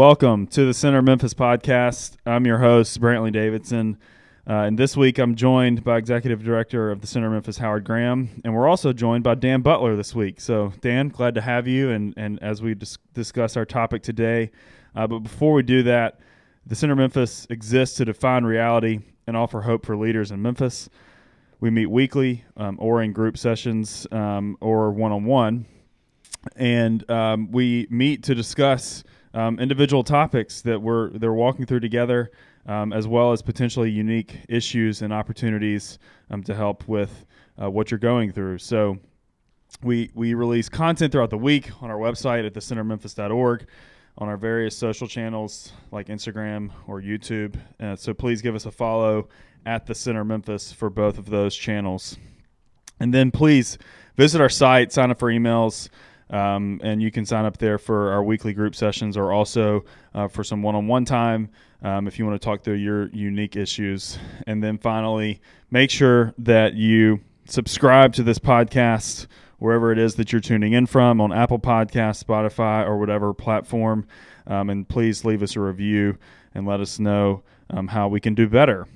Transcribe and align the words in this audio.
Welcome 0.00 0.46
to 0.46 0.64
the 0.64 0.72
Center 0.72 1.02
Memphis 1.02 1.34
podcast. 1.34 2.16
I'm 2.24 2.46
your 2.46 2.56
host, 2.56 2.98
Brantley 2.98 3.30
Davidson. 3.30 3.98
Uh, 4.48 4.62
and 4.62 4.78
this 4.78 4.96
week 4.96 5.18
I'm 5.18 5.34
joined 5.34 5.84
by 5.84 5.98
Executive 5.98 6.42
Director 6.42 6.90
of 6.90 7.02
the 7.02 7.06
Center 7.06 7.28
Memphis, 7.28 7.58
Howard 7.58 7.84
Graham. 7.84 8.40
And 8.42 8.54
we're 8.54 8.66
also 8.66 8.94
joined 8.94 9.24
by 9.24 9.34
Dan 9.34 9.60
Butler 9.60 9.96
this 9.96 10.14
week. 10.14 10.40
So, 10.40 10.72
Dan, 10.80 11.10
glad 11.10 11.34
to 11.34 11.42
have 11.42 11.68
you. 11.68 11.90
And, 11.90 12.14
and 12.16 12.42
as 12.42 12.62
we 12.62 12.72
dis- 12.74 12.96
discuss 13.12 13.58
our 13.58 13.66
topic 13.66 14.02
today, 14.02 14.52
uh, 14.96 15.06
but 15.06 15.18
before 15.18 15.52
we 15.52 15.62
do 15.62 15.82
that, 15.82 16.18
the 16.64 16.74
Center 16.74 16.96
Memphis 16.96 17.46
exists 17.50 17.98
to 17.98 18.06
define 18.06 18.44
reality 18.44 19.00
and 19.26 19.36
offer 19.36 19.60
hope 19.60 19.84
for 19.84 19.98
leaders 19.98 20.30
in 20.30 20.40
Memphis. 20.40 20.88
We 21.60 21.68
meet 21.68 21.90
weekly 21.90 22.46
um, 22.56 22.78
or 22.80 23.02
in 23.02 23.12
group 23.12 23.36
sessions 23.36 24.06
um, 24.12 24.56
or 24.62 24.92
one 24.92 25.12
on 25.12 25.26
one. 25.26 25.66
And 26.56 27.08
um, 27.10 27.52
we 27.52 27.86
meet 27.90 28.22
to 28.22 28.34
discuss 28.34 29.04
um, 29.34 29.58
individual 29.58 30.02
topics 30.02 30.60
that 30.62 30.80
we're 30.80 31.10
they're 31.10 31.32
walking 31.32 31.66
through 31.66 31.80
together, 31.80 32.30
um, 32.66 32.92
as 32.92 33.06
well 33.06 33.32
as 33.32 33.42
potentially 33.42 33.90
unique 33.90 34.38
issues 34.48 35.02
and 35.02 35.12
opportunities 35.12 35.98
um, 36.30 36.42
to 36.44 36.54
help 36.54 36.86
with 36.88 37.26
uh, 37.60 37.70
what 37.70 37.90
you're 37.90 37.98
going 37.98 38.32
through. 38.32 38.58
So 38.58 38.98
we 39.82 40.10
we 40.14 40.34
release 40.34 40.68
content 40.68 41.12
throughout 41.12 41.30
the 41.30 41.38
week 41.38 41.70
on 41.82 41.90
our 41.90 41.98
website 41.98 42.44
at 42.44 42.54
thecentermemphis.org, 42.54 43.66
on 44.18 44.28
our 44.28 44.36
various 44.36 44.76
social 44.76 45.06
channels 45.06 45.72
like 45.90 46.08
Instagram 46.08 46.70
or 46.86 47.00
YouTube. 47.00 47.56
Uh, 47.78 47.96
so 47.96 48.12
please 48.12 48.42
give 48.42 48.54
us 48.54 48.66
a 48.66 48.72
follow 48.72 49.28
at 49.66 49.86
the 49.86 49.94
Center 49.94 50.24
Memphis 50.24 50.72
for 50.72 50.90
both 50.90 51.18
of 51.18 51.26
those 51.26 51.54
channels. 51.54 52.16
And 52.98 53.14
then 53.14 53.30
please 53.30 53.78
visit 54.16 54.40
our 54.40 54.48
site, 54.48 54.92
sign 54.92 55.10
up 55.10 55.18
for 55.18 55.30
emails. 55.30 55.88
Um, 56.30 56.80
and 56.84 57.02
you 57.02 57.10
can 57.10 57.26
sign 57.26 57.44
up 57.44 57.58
there 57.58 57.76
for 57.76 58.12
our 58.12 58.22
weekly 58.22 58.52
group 58.52 58.74
sessions 58.74 59.16
or 59.16 59.32
also 59.32 59.84
uh, 60.14 60.28
for 60.28 60.44
some 60.44 60.62
one 60.62 60.76
on 60.76 60.86
one 60.86 61.04
time 61.04 61.50
um, 61.82 62.06
if 62.06 62.18
you 62.18 62.26
want 62.26 62.40
to 62.40 62.44
talk 62.44 62.62
through 62.62 62.74
your 62.74 63.08
unique 63.08 63.56
issues. 63.56 64.18
And 64.46 64.62
then 64.62 64.78
finally, 64.78 65.40
make 65.70 65.90
sure 65.90 66.32
that 66.38 66.74
you 66.74 67.20
subscribe 67.46 68.12
to 68.14 68.22
this 68.22 68.38
podcast 68.38 69.26
wherever 69.58 69.92
it 69.92 69.98
is 69.98 70.14
that 70.14 70.32
you're 70.32 70.40
tuning 70.40 70.72
in 70.72 70.86
from 70.86 71.20
on 71.20 71.32
Apple 71.32 71.58
Podcasts, 71.58 72.24
Spotify, 72.24 72.86
or 72.86 72.98
whatever 72.98 73.34
platform. 73.34 74.06
Um, 74.46 74.70
and 74.70 74.88
please 74.88 75.24
leave 75.24 75.42
us 75.42 75.56
a 75.56 75.60
review 75.60 76.16
and 76.54 76.66
let 76.66 76.80
us 76.80 76.98
know 76.98 77.42
um, 77.68 77.88
how 77.88 78.08
we 78.08 78.20
can 78.20 78.34
do 78.34 78.48
better. 78.48 78.86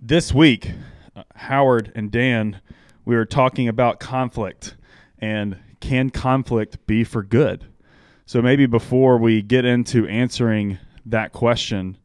This 0.00 0.32
week, 0.32 0.72
uh, 1.14 1.24
Howard 1.34 1.92
and 1.94 2.10
Dan, 2.10 2.60
we 3.04 3.14
were 3.16 3.26
talking 3.26 3.68
about 3.68 4.00
conflict 4.00 4.76
and 5.18 5.56
can 5.80 6.10
conflict 6.10 6.86
be 6.86 7.04
for 7.04 7.22
good? 7.22 7.66
So 8.26 8.42
maybe 8.42 8.66
before 8.66 9.18
we 9.18 9.42
get 9.42 9.64
into 9.64 10.06
answering 10.06 10.78
that 11.06 11.32
question, 11.32 11.96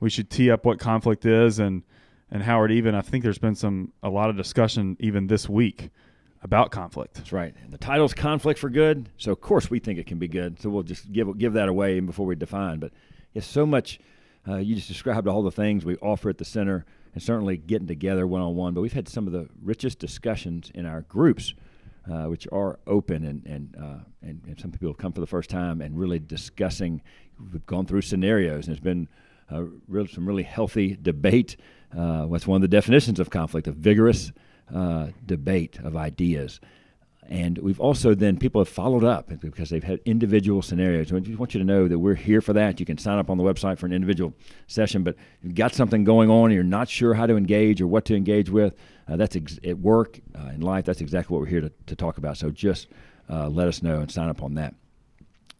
we 0.00 0.10
should 0.10 0.28
tee 0.28 0.50
up 0.50 0.64
what 0.64 0.78
conflict 0.78 1.24
is 1.24 1.58
and 1.58 1.82
and 2.30 2.42
Howard 2.42 2.72
even 2.72 2.94
I 2.94 3.02
think 3.02 3.22
there's 3.22 3.38
been 3.38 3.54
some 3.54 3.92
a 4.02 4.10
lot 4.10 4.30
of 4.30 4.36
discussion 4.36 4.96
even 4.98 5.28
this 5.28 5.48
week 5.48 5.90
about 6.42 6.70
conflict. 6.70 7.14
That's 7.14 7.32
right. 7.32 7.54
The 7.70 7.78
title's 7.78 8.12
conflict 8.12 8.58
for 8.58 8.68
good, 8.68 9.08
so 9.16 9.32
of 9.32 9.40
course 9.40 9.70
we 9.70 9.78
think 9.78 9.98
it 9.98 10.06
can 10.06 10.18
be 10.18 10.28
good. 10.28 10.60
So 10.60 10.70
we'll 10.70 10.82
just 10.82 11.12
give 11.12 11.38
give 11.38 11.52
that 11.54 11.68
away 11.68 12.00
before 12.00 12.26
we 12.26 12.34
define. 12.34 12.80
But 12.80 12.92
it's 13.32 13.46
so 13.46 13.64
much. 13.64 14.00
Uh, 14.46 14.56
you 14.56 14.74
just 14.74 14.88
described 14.88 15.26
all 15.26 15.42
the 15.42 15.50
things 15.50 15.84
we 15.84 15.96
offer 15.96 16.28
at 16.28 16.38
the 16.38 16.44
center, 16.44 16.84
and 17.14 17.22
certainly 17.22 17.56
getting 17.56 17.86
together 17.86 18.26
one 18.26 18.42
on 18.42 18.54
one. 18.56 18.74
But 18.74 18.82
we've 18.82 18.92
had 18.92 19.08
some 19.08 19.26
of 19.26 19.32
the 19.32 19.48
richest 19.62 19.98
discussions 19.98 20.70
in 20.74 20.84
our 20.84 21.02
groups 21.02 21.54
uh, 22.10 22.24
which 22.24 22.46
are 22.52 22.78
open 22.86 23.24
and 23.24 23.44
and, 23.46 23.76
uh, 23.80 24.04
and, 24.22 24.42
and 24.46 24.60
some 24.60 24.70
people 24.70 24.88
have 24.88 24.98
come 24.98 25.12
for 25.12 25.20
the 25.20 25.26
first 25.26 25.50
time 25.50 25.80
and 25.80 25.98
really 25.98 26.18
discussing. 26.18 27.02
We've 27.52 27.66
gone 27.66 27.86
through 27.86 28.02
scenarios 28.02 28.66
and 28.66 28.76
it's 28.76 28.84
been 28.84 29.08
uh, 29.50 29.64
real, 29.88 30.06
some 30.06 30.26
really 30.26 30.42
healthy 30.42 30.96
debate. 31.00 31.56
Uh, 31.96 32.22
what's 32.22 32.46
one 32.46 32.56
of 32.56 32.62
the 32.62 32.68
definitions 32.68 33.20
of 33.20 33.30
conflict? 33.30 33.66
A 33.68 33.72
vigorous 33.72 34.32
uh, 34.74 35.08
debate 35.24 35.78
of 35.80 35.96
ideas. 35.96 36.60
And 37.28 37.56
we've 37.58 37.80
also 37.80 38.14
then 38.14 38.36
people 38.36 38.60
have 38.60 38.68
followed 38.68 39.02
up 39.02 39.32
because 39.40 39.70
they've 39.70 39.82
had 39.82 40.00
individual 40.04 40.60
scenarios. 40.60 41.10
We 41.10 41.20
just 41.20 41.38
want 41.38 41.54
you 41.54 41.60
to 41.60 41.64
know 41.64 41.88
that 41.88 41.98
we're 41.98 42.14
here 42.14 42.42
for 42.42 42.52
that. 42.52 42.78
You 42.80 42.86
can 42.86 42.98
sign 42.98 43.18
up 43.18 43.30
on 43.30 43.38
the 43.38 43.44
website 43.44 43.78
for 43.78 43.86
an 43.86 43.92
individual 43.92 44.34
session, 44.66 45.02
but 45.02 45.16
you've 45.42 45.54
got 45.54 45.74
something 45.74 46.04
going 46.04 46.30
on 46.30 46.46
and 46.46 46.54
you're 46.54 46.64
not 46.64 46.88
sure 46.88 47.14
how 47.14 47.26
to 47.26 47.36
engage 47.36 47.80
or 47.80 47.86
what 47.86 48.04
to 48.06 48.14
engage 48.14 48.50
with, 48.50 48.74
uh, 49.08 49.16
that's 49.16 49.36
ex- 49.36 49.58
at 49.64 49.78
work, 49.78 50.20
uh, 50.38 50.48
in 50.48 50.60
life, 50.60 50.84
that's 50.84 51.00
exactly 51.00 51.34
what 51.34 51.40
we're 51.40 51.48
here 51.48 51.62
to, 51.62 51.72
to 51.86 51.96
talk 51.96 52.18
about. 52.18 52.36
So 52.36 52.50
just 52.50 52.88
uh, 53.30 53.48
let 53.48 53.68
us 53.68 53.82
know 53.82 54.00
and 54.00 54.10
sign 54.10 54.28
up 54.28 54.42
on 54.42 54.54
that. 54.54 54.74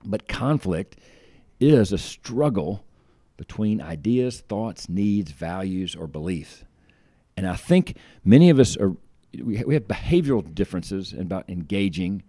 But 0.05 0.29
conflict 0.29 0.99
is 1.61 1.93
a 1.93 1.99
struggle 1.99 2.85
between 3.39 3.81
ideas, 3.81 4.41
thoughts, 4.41 4.89
needs, 4.89 5.31
values, 5.31 5.97
or 5.97 6.07
beliefs. 6.07 6.65
And 7.37 7.47
I 7.47 7.57
think 7.57 7.97
many 8.25 8.51
of 8.51 8.61
us 8.61 8.77
are 8.77 8.95
we, 9.43 9.63
we 9.65 9.75
have 9.75 9.85
behavioral 9.85 10.55
differences 10.55 11.13
about 11.13 11.49
engaging, 11.49 12.23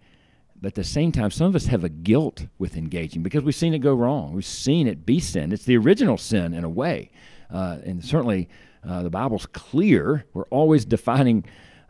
but 0.60 0.68
at 0.68 0.74
the 0.74 0.84
same 0.84 1.12
time, 1.12 1.30
some 1.30 1.46
of 1.46 1.54
us 1.54 1.66
have 1.66 1.84
a 1.84 1.88
guilt 1.88 2.46
with 2.58 2.76
engaging 2.76 3.22
because 3.22 3.44
we've 3.44 3.54
seen 3.54 3.74
it 3.74 3.78
go 3.78 3.94
wrong. 3.94 4.32
We've 4.32 4.44
seen 4.44 4.86
it 4.86 5.04
be 5.04 5.20
sin. 5.20 5.52
It's 5.52 5.64
the 5.64 5.76
original 5.76 6.16
sin 6.16 6.54
in 6.54 6.64
a 6.64 6.68
way. 6.68 7.10
Uh, 7.52 7.78
and 7.84 8.04
certainly 8.04 8.48
uh, 8.86 9.02
the 9.02 9.10
Bible's 9.10 9.46
clear. 9.46 10.24
We're 10.32 10.44
always 10.44 10.84
defining 10.84 11.44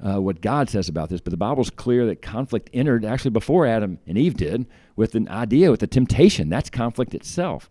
uh, 0.04 0.20
what 0.20 0.40
God 0.40 0.68
says 0.68 0.88
about 0.88 1.08
this, 1.08 1.20
but 1.20 1.30
the 1.30 1.36
Bible's 1.36 1.70
clear 1.70 2.06
that 2.06 2.22
conflict 2.22 2.70
entered 2.72 3.04
actually 3.04 3.30
before 3.30 3.66
Adam 3.66 3.98
and 4.06 4.18
Eve 4.18 4.36
did 4.36 4.66
with 4.94 5.14
an 5.14 5.28
idea, 5.28 5.70
with 5.70 5.82
a 5.82 5.86
temptation. 5.86 6.48
That's 6.48 6.70
conflict 6.70 7.14
itself. 7.14 7.70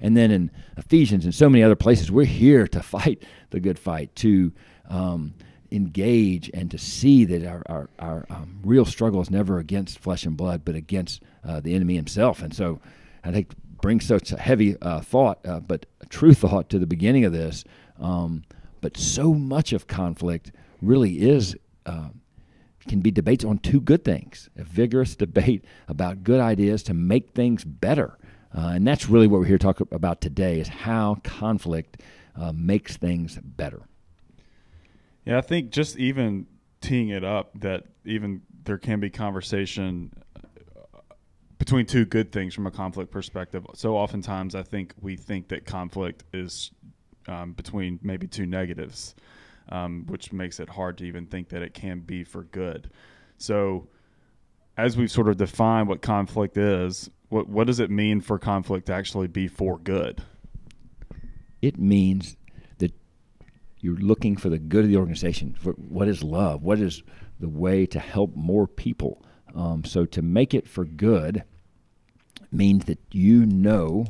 And 0.00 0.16
then 0.16 0.30
in 0.30 0.50
Ephesians 0.76 1.24
and 1.24 1.34
so 1.34 1.48
many 1.48 1.62
other 1.62 1.76
places, 1.76 2.10
we're 2.10 2.24
here 2.24 2.66
to 2.68 2.82
fight 2.82 3.22
the 3.50 3.60
good 3.60 3.78
fight, 3.78 4.14
to 4.16 4.52
um, 4.88 5.34
engage 5.70 6.50
and 6.54 6.70
to 6.70 6.78
see 6.78 7.24
that 7.24 7.46
our, 7.46 7.62
our, 7.66 7.88
our 7.98 8.26
um, 8.30 8.60
real 8.64 8.84
struggle 8.84 9.20
is 9.20 9.30
never 9.30 9.58
against 9.58 9.98
flesh 9.98 10.24
and 10.24 10.36
blood, 10.36 10.64
but 10.64 10.74
against 10.74 11.22
uh, 11.44 11.60
the 11.60 11.74
enemy 11.74 11.96
himself. 11.96 12.42
And 12.42 12.54
so 12.54 12.80
I 13.24 13.32
think 13.32 13.52
bring 13.80 14.00
such 14.00 14.32
a 14.32 14.36
heavy 14.38 14.76
uh, 14.82 15.00
thought, 15.00 15.38
uh, 15.46 15.60
but 15.60 15.86
true 16.08 16.34
thought 16.34 16.68
to 16.70 16.78
the 16.78 16.86
beginning 16.86 17.24
of 17.24 17.32
this. 17.32 17.64
Um, 18.00 18.44
but 18.80 18.96
so 18.96 19.34
much 19.34 19.72
of 19.72 19.86
conflict 19.86 20.52
really 20.82 21.20
is 21.20 21.56
uh, 21.86 22.08
can 22.88 23.00
be 23.00 23.10
debates 23.10 23.44
on 23.44 23.58
two 23.58 23.80
good 23.80 24.04
things: 24.04 24.48
a 24.56 24.64
vigorous 24.64 25.16
debate 25.24 25.64
about 25.88 26.22
good 26.22 26.40
ideas 26.40 26.82
to 26.84 26.94
make 26.94 27.30
things 27.30 27.64
better. 27.64 28.18
Uh, 28.56 28.72
and 28.74 28.86
that's 28.86 29.08
really 29.08 29.26
what 29.26 29.40
we're 29.40 29.46
here 29.46 29.58
to 29.58 29.62
talk 29.64 29.80
about 29.92 30.20
today: 30.20 30.60
is 30.60 30.68
how 30.68 31.18
conflict 31.24 32.02
uh, 32.36 32.52
makes 32.52 32.96
things 32.96 33.38
better. 33.42 33.82
Yeah, 35.26 35.38
I 35.38 35.40
think 35.40 35.70
just 35.70 35.98
even 35.98 36.46
teeing 36.80 37.08
it 37.08 37.24
up 37.24 37.50
that 37.60 37.84
even 38.04 38.42
there 38.64 38.78
can 38.78 39.00
be 39.00 39.10
conversation 39.10 40.12
uh, 40.36 41.00
between 41.58 41.84
two 41.84 42.04
good 42.04 42.30
things 42.30 42.54
from 42.54 42.66
a 42.66 42.70
conflict 42.70 43.10
perspective. 43.10 43.66
So 43.74 43.96
oftentimes, 43.96 44.54
I 44.54 44.62
think 44.62 44.94
we 45.00 45.16
think 45.16 45.48
that 45.48 45.66
conflict 45.66 46.22
is 46.32 46.70
um, 47.26 47.52
between 47.52 47.98
maybe 48.02 48.28
two 48.28 48.46
negatives, 48.46 49.16
um, 49.68 50.04
which 50.06 50.32
makes 50.32 50.60
it 50.60 50.68
hard 50.68 50.96
to 50.98 51.04
even 51.04 51.26
think 51.26 51.48
that 51.48 51.60
it 51.60 51.74
can 51.74 52.00
be 52.00 52.22
for 52.22 52.44
good. 52.44 52.90
So, 53.36 53.88
as 54.76 54.96
we've 54.96 55.10
sort 55.10 55.28
of 55.28 55.38
defined 55.38 55.88
what 55.88 56.02
conflict 56.02 56.56
is, 56.56 57.10
what 57.30 57.48
what 57.48 57.66
does 57.66 57.80
it 57.80 57.90
mean 57.90 58.20
for 58.20 58.38
conflict 58.38 58.86
to 58.86 58.92
actually 58.94 59.26
be 59.26 59.48
for 59.48 59.76
good? 59.78 60.22
It 61.60 61.78
means 61.80 62.36
you're 63.86 63.94
looking 63.94 64.36
for 64.36 64.48
the 64.48 64.58
good 64.58 64.84
of 64.84 64.90
the 64.90 64.96
organization. 64.96 65.54
For 65.60 65.74
what 65.74 66.08
is 66.08 66.20
love? 66.20 66.64
What 66.64 66.80
is 66.80 67.04
the 67.38 67.48
way 67.48 67.86
to 67.86 68.00
help 68.00 68.34
more 68.34 68.66
people? 68.66 69.24
Um, 69.54 69.84
so 69.84 70.04
to 70.06 70.22
make 70.22 70.54
it 70.54 70.68
for 70.68 70.84
good 70.84 71.44
means 72.50 72.86
that 72.86 72.98
you 73.12 73.46
know 73.46 74.06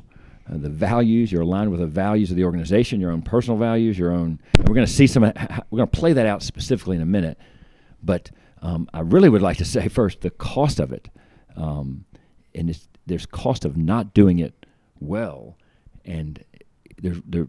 uh, 0.50 0.56
the 0.56 0.70
values. 0.70 1.30
You're 1.30 1.42
aligned 1.42 1.70
with 1.70 1.80
the 1.80 1.86
values 1.86 2.30
of 2.30 2.38
the 2.38 2.44
organization, 2.44 3.02
your 3.02 3.10
own 3.10 3.20
personal 3.20 3.58
values, 3.58 3.98
your 3.98 4.12
own. 4.12 4.40
And 4.58 4.66
we're 4.66 4.74
going 4.74 4.86
to 4.86 4.92
see 4.92 5.06
some. 5.06 5.22
We're 5.70 5.76
going 5.76 5.90
to 5.90 5.98
play 5.98 6.14
that 6.14 6.24
out 6.24 6.42
specifically 6.42 6.96
in 6.96 7.02
a 7.02 7.06
minute. 7.06 7.38
But 8.02 8.30
um, 8.62 8.88
I 8.94 9.00
really 9.00 9.28
would 9.28 9.42
like 9.42 9.58
to 9.58 9.64
say 9.76 9.88
first 9.88 10.22
the 10.22 10.30
cost 10.30 10.80
of 10.80 10.90
it, 10.90 11.10
um, 11.54 12.06
and 12.54 12.74
there's 13.04 13.26
cost 13.26 13.66
of 13.66 13.76
not 13.76 14.14
doing 14.14 14.38
it 14.38 14.64
well, 15.00 15.58
and 16.06 16.42
there's 17.02 17.20
there 17.26 17.48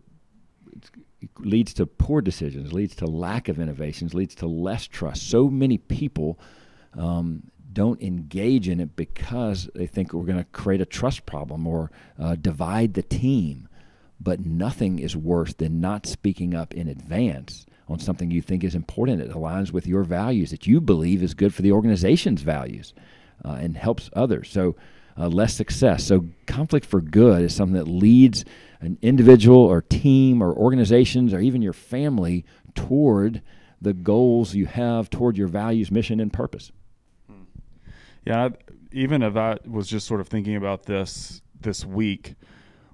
leads 1.40 1.74
to 1.76 1.86
poor 1.86 2.22
decisions, 2.22 2.74
leads 2.74 2.96
to 2.96 3.06
lack 3.06 3.48
of 3.48 3.60
innovations, 3.60 4.14
leads 4.14 4.36
to 4.36 4.48
less 4.48 4.88
trust. 4.88 5.30
So 5.30 5.50
many 5.50 5.78
people 5.78 6.40
um, 6.94 7.44
don't 7.74 8.02
engage 8.02 8.68
in 8.68 8.80
it 8.80 8.96
because 8.96 9.70
they 9.76 9.88
think 9.88 10.14
we're 10.14 10.24
going 10.24 10.38
to 10.38 10.44
create 10.46 10.82
a 10.82 10.86
trust 10.86 11.26
problem 11.26 11.68
or 11.68 11.92
uh, 12.20 12.36
divide 12.36 12.94
the 12.94 13.04
team. 13.04 13.68
But 14.20 14.46
nothing 14.46 15.00
is 15.00 15.16
worse 15.16 15.54
than 15.54 15.80
not 15.80 16.08
speaking 16.08 16.56
up 16.56 16.74
in 16.74 16.88
advance 16.88 17.66
on 17.88 18.00
something 18.00 18.32
you 18.32 18.42
think 18.42 18.64
is 18.64 18.76
important. 18.76 19.22
It 19.22 19.32
aligns 19.32 19.72
with 19.72 19.86
your 19.86 20.04
values 20.04 20.50
that 20.52 20.66
you 20.66 20.82
believe 20.82 21.22
is 21.22 21.34
good 21.34 21.54
for 21.54 21.62
the 21.62 21.72
organization's 21.72 22.42
values 22.42 22.94
uh, 23.46 23.58
and 23.60 23.78
helps 23.78 24.10
others. 24.14 24.50
So 24.50 24.76
uh, 25.18 25.28
less 25.28 25.54
success. 25.54 26.04
So, 26.04 26.26
conflict 26.46 26.86
for 26.86 27.02
good 27.02 27.44
is 27.44 27.56
something 27.56 27.78
that 27.78 27.88
leads 27.88 28.46
an 28.80 28.98
individual 29.02 29.60
or 29.60 29.82
team 29.82 30.42
or 30.42 30.54
organizations 30.54 31.34
or 31.34 31.40
even 31.40 31.62
your 31.62 31.74
family 31.74 32.46
toward 32.76 33.42
the 33.82 33.94
goals 33.94 34.56
you 34.56 34.66
have 34.66 35.10
toward 35.10 35.38
your 35.38 35.48
values, 35.48 35.92
mission, 35.92 36.20
and 36.20 36.34
purpose. 36.34 36.72
Hmm. 37.28 37.44
Yeah, 38.26 38.50
even 38.92 39.22
if 39.22 39.36
I 39.36 39.58
was 39.66 39.88
just 39.88 40.08
sort 40.08 40.22
of 40.22 40.28
thinking 40.28 40.56
about 40.56 40.84
this 40.84 41.42
this 41.60 41.86
week, 41.86 42.36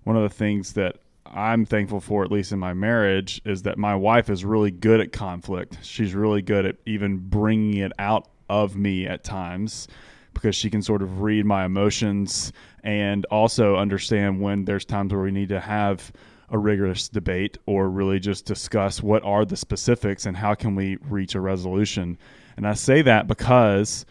one 0.04 0.16
of 0.16 0.24
the 0.24 0.30
things 0.30 0.74
that 0.74 0.98
I'm 1.26 1.66
thankful 1.66 2.00
for, 2.00 2.24
at 2.24 2.32
least 2.32 2.52
in 2.52 2.60
my 2.60 2.74
marriage, 2.74 3.42
is 3.46 3.64
that 3.64 3.78
my 3.78 3.96
wife 3.96 4.30
is 4.30 4.46
really 4.46 4.72
good 4.72 5.00
at 5.00 5.12
conflict. 5.12 5.80
She's 5.82 6.14
really 6.14 6.42
good 6.42 6.66
at 6.66 6.76
even 6.86 7.18
bringing 7.18 7.78
it 7.78 7.92
out 7.98 8.30
of 8.50 8.76
me 8.76 9.08
at 9.08 9.24
times 9.24 9.88
because 10.34 10.56
she 10.56 10.70
can 10.70 10.82
sort 10.82 11.02
of 11.02 11.22
read 11.22 11.46
my 11.46 11.66
emotions 11.66 12.52
and 12.84 13.26
also 13.26 13.76
understand 13.76 14.42
when 14.42 14.66
there's 14.66 14.86
times 14.86 15.14
where 15.14 15.22
we 15.22 15.32
need 15.32 15.50
to 15.50 15.60
have 15.60 16.12
a 16.50 16.58
rigorous 16.58 17.10
debate 17.10 17.58
or 17.66 17.90
really 17.90 18.20
just 18.20 18.46
discuss 18.46 19.02
what 19.02 19.24
are 19.24 19.46
the 19.46 19.58
specifics 19.58 20.26
and 20.26 20.38
how 20.38 20.54
can 20.54 20.76
we 20.76 20.98
reach 21.10 21.36
a 21.36 21.42
resolution. 21.42 22.18
And 22.58 22.68
I 22.68 22.74
say 22.74 23.02
that 23.02 23.28
because 23.28 24.06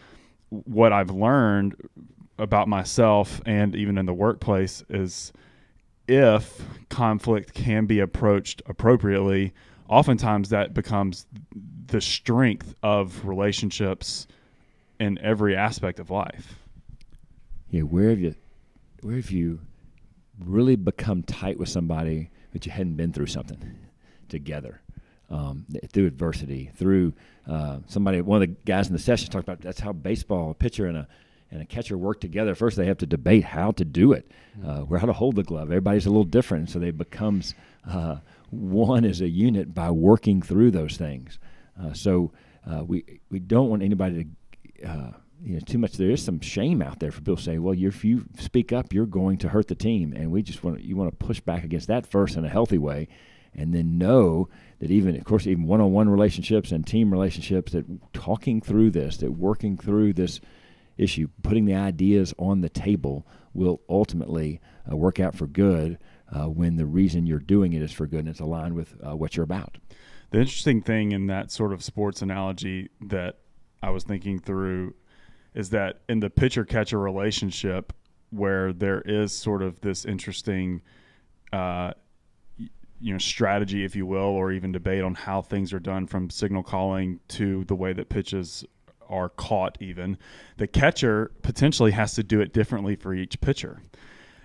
what 0.49 0.91
I've 0.91 1.11
learned 1.11 1.75
about 2.37 2.67
myself 2.67 3.41
and 3.45 3.75
even 3.75 3.97
in 3.97 4.05
the 4.05 4.13
workplace 4.13 4.83
is 4.89 5.31
if 6.07 6.61
conflict 6.89 7.53
can 7.53 7.85
be 7.85 7.99
approached 7.99 8.61
appropriately, 8.65 9.53
oftentimes 9.87 10.49
that 10.49 10.73
becomes 10.73 11.25
the 11.87 12.01
strength 12.01 12.75
of 12.83 13.25
relationships 13.25 14.27
in 15.03 15.17
every 15.19 15.55
aspect 15.55 15.99
of 15.99 16.09
life. 16.09 16.55
Yeah, 17.69 17.81
where 17.81 18.09
have 18.09 18.19
you 18.19 18.35
where 19.01 19.15
have 19.15 19.31
you 19.31 19.59
really 20.39 20.75
become 20.75 21.23
tight 21.23 21.59
with 21.59 21.69
somebody 21.69 22.29
that 22.53 22.65
you 22.65 22.71
hadn't 22.71 22.95
been 22.95 23.11
through 23.11 23.27
something 23.27 23.77
together? 24.29 24.81
Um, 25.29 25.65
through 25.91 26.05
adversity, 26.05 26.69
through 26.75 27.13
uh, 27.47 27.79
somebody, 27.87 28.21
one 28.21 28.43
of 28.43 28.47
the 28.47 28.55
guys 28.65 28.87
in 28.87 28.93
the 28.93 28.99
session 28.99 29.31
talked 29.31 29.45
about 29.47 29.61
that's 29.61 29.79
how 29.79 29.91
baseball, 29.91 30.51
a 30.51 30.53
pitcher 30.53 30.85
and 30.85 30.97
a 30.97 31.07
and 31.49 31.61
a 31.61 31.65
catcher 31.65 31.97
work 31.97 32.19
together. 32.19 32.55
First, 32.55 32.77
they 32.77 32.85
have 32.85 32.97
to 32.99 33.05
debate 33.05 33.43
how 33.43 33.71
to 33.71 33.85
do 33.85 34.11
it, 34.11 34.31
mm-hmm. 34.59 34.69
uh, 34.69 34.85
where 34.85 34.99
how 34.99 35.07
to 35.07 35.13
hold 35.13 35.35
the 35.35 35.43
glove. 35.43 35.69
Everybody's 35.69 36.05
a 36.05 36.09
little 36.09 36.23
different, 36.23 36.69
so 36.69 36.79
they 36.79 36.91
becomes 36.91 37.55
uh, 37.89 38.17
one 38.51 39.05
as 39.05 39.21
a 39.21 39.27
unit 39.27 39.73
by 39.73 39.89
working 39.89 40.41
through 40.41 40.71
those 40.71 40.97
things. 40.97 41.39
Uh, 41.81 41.93
so 41.93 42.31
uh, 42.69 42.83
we 42.83 43.19
we 43.29 43.39
don't 43.39 43.69
want 43.69 43.81
anybody 43.81 44.23
to. 44.23 44.29
Uh, 44.85 45.11
you 45.43 45.55
know, 45.55 45.59
too 45.59 45.77
much. 45.77 45.93
There 45.93 46.09
is 46.09 46.23
some 46.23 46.39
shame 46.39 46.81
out 46.81 46.99
there 46.99 47.11
for 47.11 47.19
people 47.19 47.35
to 47.35 47.43
say, 47.43 47.57
"Well, 47.57 47.75
if 47.77 48.05
you 48.05 48.25
speak 48.39 48.71
up, 48.71 48.93
you're 48.93 49.05
going 49.05 49.37
to 49.39 49.49
hurt 49.49 49.67
the 49.67 49.75
team," 49.75 50.13
and 50.13 50.31
we 50.31 50.41
just 50.41 50.63
want 50.63 50.81
you 50.81 50.95
want 50.95 51.11
to 51.11 51.25
push 51.25 51.41
back 51.41 51.63
against 51.63 51.87
that 51.87 52.05
first 52.05 52.37
in 52.37 52.45
a 52.45 52.49
healthy 52.49 52.77
way, 52.77 53.09
and 53.53 53.73
then 53.73 53.97
know 53.97 54.47
that 54.79 54.89
even, 54.89 55.15
of 55.15 55.23
course, 55.25 55.45
even 55.45 55.65
one-on-one 55.65 56.09
relationships 56.09 56.71
and 56.71 56.87
team 56.87 57.11
relationships, 57.11 57.73
that 57.73 57.85
talking 58.13 58.61
through 58.61 58.91
this, 58.91 59.17
that 59.17 59.31
working 59.31 59.77
through 59.77 60.13
this 60.13 60.39
issue, 60.97 61.27
putting 61.41 61.65
the 61.65 61.75
ideas 61.75 62.33
on 62.37 62.61
the 62.61 62.69
table 62.69 63.27
will 63.53 63.81
ultimately 63.89 64.61
uh, 64.89 64.95
work 64.95 65.19
out 65.19 65.35
for 65.35 65.47
good 65.47 65.97
uh, 66.31 66.45
when 66.45 66.77
the 66.77 66.85
reason 66.85 67.25
you're 67.25 67.39
doing 67.39 67.73
it 67.73 67.81
is 67.81 67.91
for 67.91 68.07
good 68.07 68.21
and 68.21 68.29
it's 68.29 68.39
aligned 68.39 68.75
with 68.75 68.95
uh, 69.05 69.15
what 69.15 69.35
you're 69.35 69.43
about. 69.43 69.77
The 70.31 70.39
interesting 70.39 70.81
thing 70.81 71.11
in 71.11 71.27
that 71.27 71.51
sort 71.51 71.73
of 71.73 71.83
sports 71.83 72.21
analogy 72.21 72.89
that 73.01 73.37
I 73.83 73.89
was 73.89 74.03
thinking 74.03 74.39
through 74.39 74.95
is 75.53 75.69
that 75.69 76.01
in 76.09 76.19
the 76.19 76.29
pitcher 76.29 76.65
catcher 76.65 76.99
relationship, 76.99 77.93
where 78.31 78.73
there 78.73 79.01
is 79.01 79.31
sort 79.31 79.61
of 79.61 79.79
this 79.81 80.05
interesting, 80.05 80.81
uh, 81.51 81.91
you 82.57 83.11
know, 83.13 83.19
strategy, 83.19 83.83
if 83.83 83.95
you 83.95 84.05
will, 84.05 84.19
or 84.19 84.51
even 84.51 84.71
debate 84.71 85.03
on 85.03 85.13
how 85.13 85.41
things 85.41 85.73
are 85.73 85.79
done 85.79 86.07
from 86.07 86.29
signal 86.29 86.63
calling 86.63 87.19
to 87.27 87.65
the 87.65 87.75
way 87.75 87.93
that 87.93 88.09
pitches 88.09 88.65
are 89.09 89.29
caught 89.29 89.77
even 89.81 90.17
the 90.57 90.65
catcher 90.65 91.31
potentially 91.41 91.91
has 91.91 92.15
to 92.15 92.23
do 92.23 92.39
it 92.39 92.53
differently 92.53 92.95
for 92.95 93.13
each 93.13 93.39
pitcher 93.41 93.81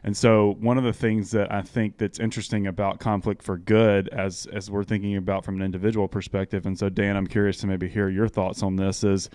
and 0.05 0.17
so 0.17 0.57
one 0.61 0.79
of 0.79 0.85
the 0.85 0.93
things 0.93 1.33
that 1.33 1.53
I 1.53 1.63
think 1.63 1.99
that's 1.99 2.19
interesting 2.19 2.67
about 2.67 3.01
conflict 3.01 3.43
for 3.43 3.57
good 3.57 4.09
as 4.09 4.47
as 4.53 4.71
we're 4.71 4.85
thinking 4.85 5.17
about 5.17 5.45
from 5.45 5.57
an 5.57 5.63
individual 5.63 6.09
perspective 6.09 6.67
and 6.67 6.79
so 6.79 6.89
Dan 6.89 7.17
I'm 7.17 7.27
curious 7.27 7.59
to 7.59 7.67
maybe 7.67 7.89
hear 7.89 8.09
your 8.09 8.29
thoughts 8.29 8.63
on 8.63 8.77
this 8.77 9.05
is 9.05 9.31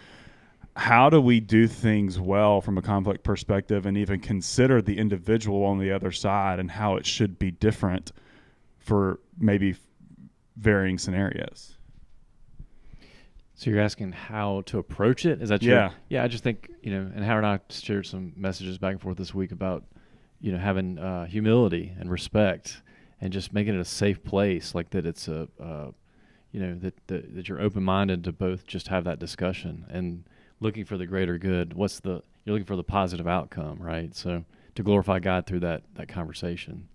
how 0.76 1.10
do 1.10 1.22
we 1.22 1.40
do 1.40 1.68
things 1.68 2.20
well 2.20 2.60
from 2.60 2.78
a 2.78 2.82
conflict 2.82 3.24
perspective 3.24 3.86
and 3.86 3.96
even 3.98 4.20
consider 4.20 4.82
the 4.82 4.98
individual 4.98 5.64
on 5.66 5.78
the 5.78 5.92
other 5.92 6.12
side 6.12 6.60
and 6.60 6.72
how 6.72 6.96
it 6.96 7.06
should 7.06 7.38
be 7.38 7.52
different 7.52 8.12
for 8.80 9.20
maybe 9.38 9.76
varying 10.56 10.98
scenarios 10.98 11.78
so 13.56 13.70
you're 13.70 13.80
asking 13.80 14.12
how 14.12 14.64
to 14.66 14.80
approach 14.80 15.26
it? 15.26 15.42
Is 15.42 15.50
that 15.50 15.62
yeah? 15.62 15.92
Yeah, 16.10 16.24
I 16.24 16.28
just 16.28 16.44
think 16.44 16.70
you 16.82 16.92
know, 16.92 17.12
and 17.16 17.24
Howard 17.24 17.46
and 17.46 17.54
I 17.54 17.60
shared 17.70 18.06
some 18.06 18.34
messages 18.36 18.78
back 18.78 18.94
and 18.94 19.02
forth 19.02 19.16
this 19.16 19.34
week 19.34 19.52
about 19.52 19.84
you 20.44 20.52
know 20.52 20.58
having 20.58 21.00
uh, 21.00 21.26
humility 21.26 21.94
and 21.98 22.12
respect, 22.12 22.82
and 23.22 23.32
just 23.32 23.54
making 23.54 23.76
it 23.76 23.80
a 23.80 23.86
safe 23.86 24.24
place, 24.24 24.76
like 24.76 24.90
that. 24.90 25.06
It's 25.06 25.30
a 25.30 25.48
uh, 25.60 25.92
you 26.52 26.60
know 26.60 26.76
that, 26.80 27.08
that 27.08 27.34
that 27.34 27.48
you're 27.48 27.62
open 27.62 27.82
minded 27.82 28.26
to 28.26 28.34
both 28.34 28.68
just 28.68 28.90
have 28.90 29.06
that 29.06 29.20
discussion 29.20 29.86
and 29.90 30.26
looking 30.60 30.84
for 30.84 30.98
the 30.98 31.06
greater 31.06 31.38
good. 31.38 31.74
What's 31.74 32.02
the 32.02 32.22
you're 32.44 32.54
looking 32.54 32.66
for 32.66 32.76
the 32.76 32.84
positive 32.84 33.26
outcome, 33.26 33.82
right? 33.82 34.14
So 34.14 34.44
to 34.76 34.84
glorify 34.84 35.20
God 35.20 35.46
through 35.46 35.62
that 35.62 35.84
that 35.96 36.10
conversation. 36.10 36.90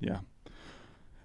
Yeah. 0.00 0.20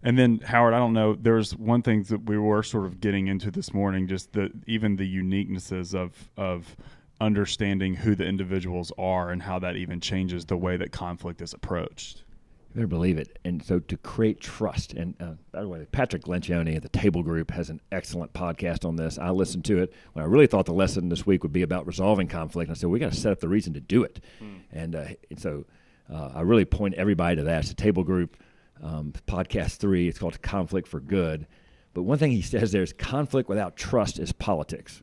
And 0.04 0.20
then 0.20 0.42
Howard, 0.44 0.74
I 0.74 0.78
don't 0.78 0.94
know. 0.94 1.16
There's 1.16 1.56
one 1.56 1.82
thing 1.82 2.04
that 2.04 2.26
we 2.26 2.38
were 2.38 2.62
sort 2.62 2.86
of 2.86 3.00
getting 3.00 3.28
into 3.28 3.50
this 3.50 3.74
morning, 3.74 4.08
just 4.08 4.34
the 4.34 4.52
even 4.68 4.98
the 4.98 5.10
uniquenesses 5.10 5.96
of 5.96 6.30
of 6.36 6.76
understanding 7.22 7.96
who 7.96 8.16
the 8.16 8.26
individuals 8.26 8.92
are 8.98 9.30
and 9.30 9.42
how 9.42 9.60
that 9.60 9.76
even 9.76 10.00
changes 10.00 10.46
the 10.46 10.58
way 10.58 10.78
that 10.78 10.92
conflict 10.92 11.42
is 11.42 11.54
approached. 11.54 12.24
You 12.70 12.80
better 12.80 12.88
believe 12.88 13.18
it. 13.18 13.40
And 13.46 13.64
so 13.64 13.80
to 13.80 13.98
create 13.98 14.42
trust, 14.42 14.94
and 14.94 15.16
uh, 15.22 15.34
by 15.54 15.62
the 15.62 15.68
way, 15.68 15.88
Patrick 15.92 16.24
Lencioni 16.24 16.76
at 16.76 16.82
the 16.82 16.90
Table 16.90 17.24
Group 17.24 17.52
has 17.52 17.70
an 17.70 17.80
excellent 17.92 18.34
podcast 18.34 18.84
on 18.84 18.98
this. 18.98 19.18
I 19.18 19.30
listened 19.30 19.64
to 19.66 19.82
it 19.82 19.94
when 20.12 20.26
I 20.26 20.28
really 20.28 20.48
thought 20.48 20.66
the 20.66 20.74
lesson 20.74 21.08
this 21.08 21.26
week 21.26 21.44
would 21.44 21.54
be 21.54 21.62
about 21.62 21.88
resolving 21.88 22.28
conflict. 22.28 22.68
And 22.68 22.76
I 22.76 22.80
said, 22.80 22.90
we 22.90 23.00
got 23.00 23.14
to 23.14 23.18
set 23.18 23.32
up 23.32 23.40
the 23.40 23.48
reason 23.48 23.74
to 23.76 23.80
do 23.80 24.04
it. 24.04 24.20
Mm. 24.42 24.60
And, 24.74 24.96
uh, 24.96 25.06
and 25.30 25.40
so 25.40 25.66
uh, 26.12 26.32
I 26.36 26.42
really 26.42 26.66
point 26.66 26.96
everybody 26.96 27.38
to 27.38 27.44
that. 27.44 27.62
It's 27.62 27.72
a 27.72 27.76
Table 27.76 28.04
Group 28.04 28.36
um, 28.84 29.14
podcast 29.26 29.78
three. 29.78 30.10
It's 30.10 30.20
called 30.20 30.42
Conflict 30.42 30.88
for 30.88 31.00
Good. 31.00 31.48
But 31.94 32.04
one 32.04 32.18
thing 32.18 32.32
he 32.32 32.42
says 32.42 32.74
there 32.74 32.84
is 32.84 32.92
conflict 32.92 33.48
without 33.48 33.78
trust 33.78 34.20
is 34.20 34.34
politics. 34.34 35.02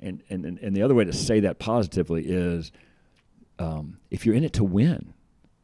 And, 0.00 0.22
and, 0.28 0.44
and 0.44 0.76
the 0.76 0.82
other 0.82 0.94
way 0.94 1.04
to 1.04 1.12
say 1.12 1.40
that 1.40 1.58
positively 1.58 2.24
is 2.26 2.70
um, 3.58 3.98
if 4.10 4.26
you're 4.26 4.34
in 4.34 4.44
it 4.44 4.52
to 4.54 4.64
win, 4.64 5.14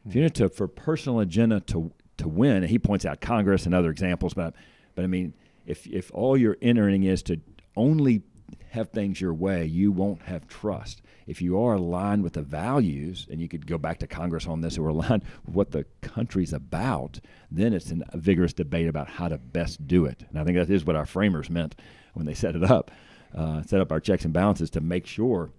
if 0.07 0.15
you're 0.15 0.23
in 0.23 0.27
it 0.27 0.35
to, 0.37 0.49
for 0.49 0.67
personal 0.67 1.21
agenda 1.21 1.61
to, 1.61 1.93
to 2.17 2.29
win, 2.29 2.57
and 2.57 2.67
he 2.67 2.79
points 2.79 3.05
out 3.05 3.21
Congress 3.21 3.67
and 3.67 3.75
other 3.75 3.91
examples, 3.91 4.35
but, 4.35 4.55
but 4.95 5.05
I 5.05 5.07
mean, 5.07 5.35
if, 5.67 5.87
if 5.87 6.11
all 6.15 6.37
you're 6.37 6.57
entering 6.62 7.05
is 7.05 7.23
to 7.25 7.41
only 7.77 8.23
have 8.71 8.91
things 8.91 9.21
your 9.21 9.35
way, 9.35 9.67
you 9.67 9.93
won't 9.93 10.23
have 10.23 10.49
trust 10.49 11.03
if 11.27 11.41
you 11.41 11.61
are 11.62 11.75
aligned 11.75 12.23
with 12.23 12.35
the 12.35 12.43
values, 12.43 13.27
and 13.31 13.41
you 13.41 13.49
could 13.49 13.67
go 13.67 13.79
back 13.79 13.99
to 13.99 14.07
Congress 14.07 14.47
on 14.47 14.61
this, 14.61 14.79
or 14.79 14.89
aligned 14.89 15.23
with 15.47 15.55
what 15.55 15.71
the 15.71 15.85
country's 16.01 16.53
about, 16.53 17.21
then 17.51 17.73
it's 17.73 17.91
a 17.91 18.19
vigorous 18.19 18.53
debate 18.53 18.89
about 18.89 19.09
how 19.09 19.29
to 19.29 19.39
best 19.39 19.87
do 19.87 20.05
it. 20.05 20.25
And 20.29 20.39
I 20.39 20.45
think 20.45 20.57
that 20.57 20.71
is 20.71 20.85
what 20.85 20.97
our 20.97 21.07
framers 21.07 21.51
meant 21.51 21.75
when 22.15 22.27
they 22.27 22.35
set 22.35 22.57
it 22.57 22.65
up, 22.65 22.91
uh, 23.35 23.62
set 23.62 23.81
up 23.81 23.93
our 23.93 24.01
checks 24.01 24.25
and 24.25 24.33
balances 24.33 24.71
to 24.71 24.81
make 24.81 25.07
sure 25.07 25.51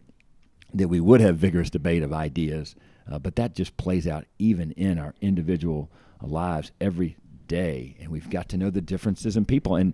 that 0.73 0.87
we 0.87 0.99
would 0.99 1.21
have 1.21 1.37
vigorous 1.37 1.69
debate 1.69 2.03
of 2.03 2.13
ideas. 2.13 2.75
Uh, 3.11 3.19
but 3.19 3.35
that 3.35 3.53
just 3.53 3.75
plays 3.77 4.07
out 4.07 4.25
even 4.39 4.71
in 4.71 4.97
our 4.97 5.13
individual 5.21 5.89
lives 6.21 6.71
every 6.79 7.17
day, 7.47 7.97
and 7.99 8.09
we've 8.09 8.29
got 8.29 8.47
to 8.49 8.57
know 8.57 8.69
the 8.69 8.81
differences 8.81 9.35
in 9.35 9.45
people 9.45 9.75
and 9.75 9.93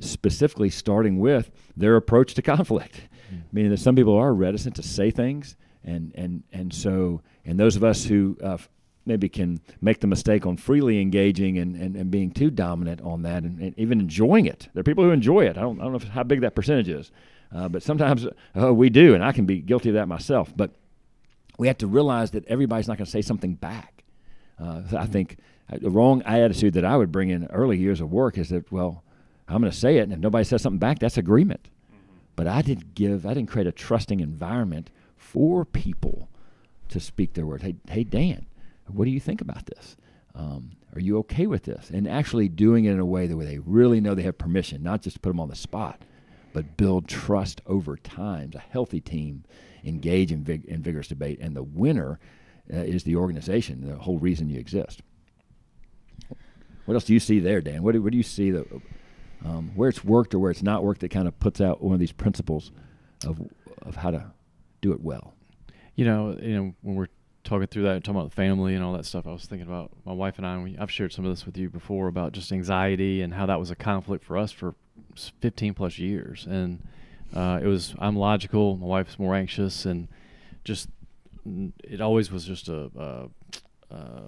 specifically 0.00 0.70
starting 0.70 1.18
with 1.18 1.50
their 1.76 1.96
approach 1.96 2.34
to 2.34 2.42
conflict 2.42 3.00
mm. 3.32 3.42
meaning 3.52 3.70
that 3.70 3.78
some 3.78 3.96
people 3.96 4.16
are 4.16 4.32
reticent 4.32 4.76
to 4.76 4.82
say 4.82 5.10
things, 5.10 5.56
and 5.84 6.12
and 6.14 6.42
and 6.52 6.72
so 6.72 7.22
and 7.44 7.58
those 7.58 7.76
of 7.76 7.84
us 7.84 8.04
who 8.04 8.36
uh, 8.42 8.58
maybe 9.06 9.28
can 9.28 9.60
make 9.80 10.00
the 10.00 10.06
mistake 10.06 10.46
on 10.46 10.56
freely 10.56 11.00
engaging 11.00 11.58
and, 11.58 11.74
and, 11.76 11.96
and 11.96 12.10
being 12.10 12.30
too 12.30 12.50
dominant 12.50 13.00
on 13.00 13.22
that 13.22 13.42
and, 13.42 13.58
and, 13.60 13.78
even 13.78 14.00
enjoying 14.00 14.46
it. 14.46 14.68
There 14.74 14.80
are 14.80 14.84
people 14.84 15.04
who 15.04 15.10
enjoy 15.10 15.46
it. 15.46 15.56
I 15.56 15.62
don't, 15.62 15.80
I 15.80 15.84
don't 15.84 15.92
know 15.92 16.10
how 16.10 16.22
big 16.22 16.42
that 16.42 16.54
percentage 16.54 16.88
is, 16.88 17.10
uh, 17.54 17.68
but 17.68 17.82
sometimes 17.82 18.26
uh, 18.60 18.74
we 18.74 18.90
do, 18.90 19.14
and 19.14 19.24
I 19.24 19.32
can 19.32 19.46
be 19.46 19.60
guilty 19.60 19.88
of 19.88 19.94
that 19.94 20.08
myself. 20.08 20.52
But 20.54 20.72
we 21.58 21.66
have 21.66 21.78
to 21.78 21.86
realize 21.86 22.32
that 22.32 22.46
everybody's 22.46 22.86
not 22.86 22.98
going 22.98 23.06
to 23.06 23.10
say 23.10 23.22
something 23.22 23.54
back. 23.54 24.04
Uh, 24.60 24.82
I 24.96 25.06
think 25.06 25.38
the 25.70 25.90
wrong 25.90 26.22
attitude 26.22 26.74
that 26.74 26.84
I 26.84 26.96
would 26.96 27.12
bring 27.12 27.30
in 27.30 27.46
early 27.46 27.78
years 27.78 28.00
of 28.00 28.10
work 28.10 28.38
is 28.38 28.50
that, 28.50 28.70
well, 28.72 29.02
I'm 29.48 29.60
going 29.60 29.72
to 29.72 29.76
say 29.76 29.98
it, 29.98 30.02
and 30.02 30.12
if 30.12 30.18
nobody 30.18 30.44
says 30.44 30.62
something 30.62 30.78
back, 30.78 30.98
that's 30.98 31.16
agreement. 31.16 31.70
But 32.36 32.46
I 32.46 32.62
didn't 32.62 32.94
give, 32.94 33.26
I 33.26 33.34
didn't 33.34 33.48
create 33.48 33.66
a 33.66 33.72
trusting 33.72 34.20
environment 34.20 34.90
for 35.16 35.64
people 35.64 36.28
to 36.88 37.00
speak 37.00 37.34
their 37.34 37.46
word. 37.46 37.62
Hey, 37.62 37.76
hey, 37.88 38.04
Dan, 38.04 38.46
what 38.88 39.04
do 39.04 39.10
you 39.10 39.20
think 39.20 39.40
about 39.40 39.66
this? 39.66 39.96
Um, 40.34 40.72
are 40.94 41.00
you 41.00 41.18
okay 41.18 41.46
with 41.46 41.64
this? 41.64 41.90
And 41.90 42.08
actually 42.08 42.48
doing 42.48 42.84
it 42.84 42.92
in 42.92 43.00
a 43.00 43.06
way 43.06 43.26
that 43.26 43.36
where 43.36 43.46
they 43.46 43.58
really 43.58 44.00
know 44.00 44.14
they 44.14 44.22
have 44.22 44.38
permission, 44.38 44.82
not 44.82 45.02
just 45.02 45.20
put 45.20 45.30
them 45.30 45.40
on 45.40 45.48
the 45.48 45.56
spot, 45.56 46.02
but 46.52 46.76
build 46.76 47.08
trust 47.08 47.60
over 47.66 47.96
time. 47.96 48.52
A 48.54 48.58
healthy 48.58 49.00
team 49.00 49.44
engage 49.84 50.32
in, 50.32 50.44
vig- 50.44 50.64
in 50.64 50.82
vigorous 50.82 51.08
debate, 51.08 51.38
and 51.40 51.54
the 51.54 51.62
winner 51.62 52.18
uh, 52.72 52.78
is 52.78 53.04
the 53.04 53.16
organization, 53.16 53.86
the 53.86 53.96
whole 53.96 54.18
reason 54.18 54.48
you 54.48 54.58
exist. 54.58 55.02
What 56.84 56.94
else 56.94 57.04
do 57.04 57.12
you 57.12 57.20
see 57.20 57.38
there, 57.38 57.60
Dan? 57.60 57.82
What 57.82 57.92
do, 57.92 58.02
what 58.02 58.12
do 58.12 58.16
you 58.16 58.22
see 58.22 58.50
that 58.50 58.66
um, 59.44 59.72
where 59.74 59.88
it's 59.88 60.02
worked 60.02 60.34
or 60.34 60.38
where 60.38 60.50
it's 60.50 60.62
not 60.62 60.82
worked 60.82 61.02
that 61.02 61.10
kind 61.10 61.28
of 61.28 61.38
puts 61.38 61.60
out 61.60 61.82
one 61.82 61.94
of 61.94 62.00
these 62.00 62.12
principles 62.12 62.72
of 63.26 63.40
of 63.82 63.96
how 63.96 64.10
to 64.10 64.32
do 64.80 64.92
it 64.92 65.00
well? 65.00 65.34
You 65.96 66.06
know, 66.06 66.38
you 66.40 66.56
know 66.56 66.74
when 66.80 66.94
we're 66.96 67.08
talking 67.44 67.66
through 67.66 67.84
that, 67.84 68.04
talking 68.04 68.20
about 68.20 68.32
family 68.32 68.74
and 68.74 68.84
all 68.84 68.92
that 68.92 69.04
stuff, 69.04 69.26
I 69.26 69.32
was 69.32 69.46
thinking 69.46 69.66
about 69.66 69.90
my 70.04 70.12
wife 70.12 70.38
and 70.38 70.46
I. 70.46 70.54
And 70.54 70.64
we, 70.64 70.78
I've 70.78 70.90
shared 70.90 71.12
some 71.12 71.24
of 71.24 71.32
this 71.32 71.46
with 71.46 71.56
you 71.56 71.68
before 71.70 72.08
about 72.08 72.32
just 72.32 72.52
anxiety 72.52 73.22
and 73.22 73.34
how 73.34 73.46
that 73.46 73.58
was 73.58 73.70
a 73.70 73.76
conflict 73.76 74.24
for 74.24 74.36
us 74.36 74.52
for 74.52 74.74
15 75.40 75.74
plus 75.74 75.98
years. 75.98 76.46
And 76.48 76.82
uh, 77.34 77.60
it 77.62 77.66
was 77.66 77.94
I'm 77.98 78.16
logical, 78.16 78.76
my 78.76 78.86
wife's 78.86 79.18
more 79.18 79.34
anxious, 79.34 79.84
and 79.84 80.08
just 80.64 80.88
it 81.84 82.00
always 82.00 82.30
was 82.30 82.44
just 82.44 82.68
a, 82.68 82.90
a, 82.96 83.94
a 83.94 84.22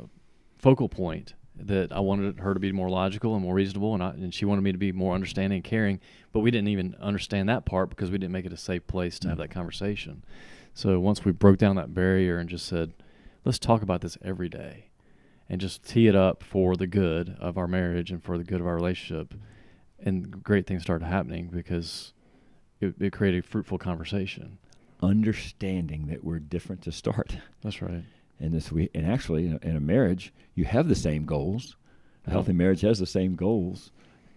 focal 0.59 0.88
point 0.88 1.35
that 1.57 1.93
I 1.93 2.00
wanted 2.00 2.40
her 2.40 2.55
to 2.55 2.61
be 2.61 2.73
more 2.73 2.88
logical 2.88 3.35
and 3.35 3.45
more 3.45 3.55
reasonable, 3.55 3.95
and, 3.95 4.02
I, 4.02 4.11
and 4.11 4.33
she 4.33 4.45
wanted 4.45 4.62
me 4.62 4.73
to 4.73 4.79
be 4.79 4.93
more 4.93 5.14
understanding 5.14 5.59
and 5.59 5.64
caring. 5.64 6.00
But 6.33 6.40
we 6.40 6.50
didn't 6.50 6.69
even 6.69 6.97
understand 7.00 7.49
that 7.49 7.67
part 7.67 7.90
because 7.90 8.11
we 8.11 8.19
didn't 8.19 8.33
make 8.33 8.47
it 8.47 8.52
a 8.52 8.57
safe 8.57 8.87
place 8.87 9.19
to 9.21 9.29
have 9.29 9.38
mm. 9.38 9.43
that 9.43 9.50
conversation. 9.50 10.25
So 10.75 10.99
once 11.00 11.25
we 11.25 11.33
broke 11.33 11.59
down 11.59 11.77
that 11.77 11.95
barrier 11.95 12.39
and 12.39 12.49
just 12.49 12.67
said, 12.67 12.93
let's 13.45 13.59
talk 13.59 13.83
about 13.83 14.00
this 14.00 14.17
every 14.23 14.49
day 14.49 14.87
and 15.49 15.61
just 15.61 15.85
tee 15.85 16.07
it 16.07 16.15
up 16.15 16.43
for 16.43 16.77
the 16.77 16.87
good 16.87 17.37
of 17.41 17.59
our 17.59 17.67
marriage 17.67 18.11
and 18.11 18.23
for 18.23 18.39
the 18.39 18.45
good 18.45 18.61
of 18.61 18.67
our 18.67 18.77
relationship. 18.77 19.35
And 19.99 20.43
great 20.43 20.67
things 20.67 20.83
started 20.83 21.05
happening 21.05 21.49
because 21.53 22.12
it, 22.81 22.95
it 23.00 23.12
created 23.12 23.45
fruitful 23.45 23.79
conversation. 23.79 24.59
Understanding 25.03 26.07
that 26.07 26.25
we're 26.25 26.39
different 26.39 26.83
to 26.83 26.93
start. 26.93 27.37
That's 27.62 27.83
right. 27.83 28.05
And 28.39 28.53
this 28.53 28.73
we 28.73 28.89
and 28.95 29.07
actually 29.07 29.47
in 29.47 29.59
a, 29.62 29.69
in 29.69 29.77
a 29.77 29.81
marriage 29.81 30.33
you 30.55 30.65
have 30.65 30.89
the 30.89 30.95
same 30.95 31.27
goals. 31.27 31.77
A 32.27 32.31
healthy 32.31 32.53
marriage 32.53 32.83
has 32.83 32.99
the 32.99 33.07
same 33.07 33.35
goals, 33.35 33.91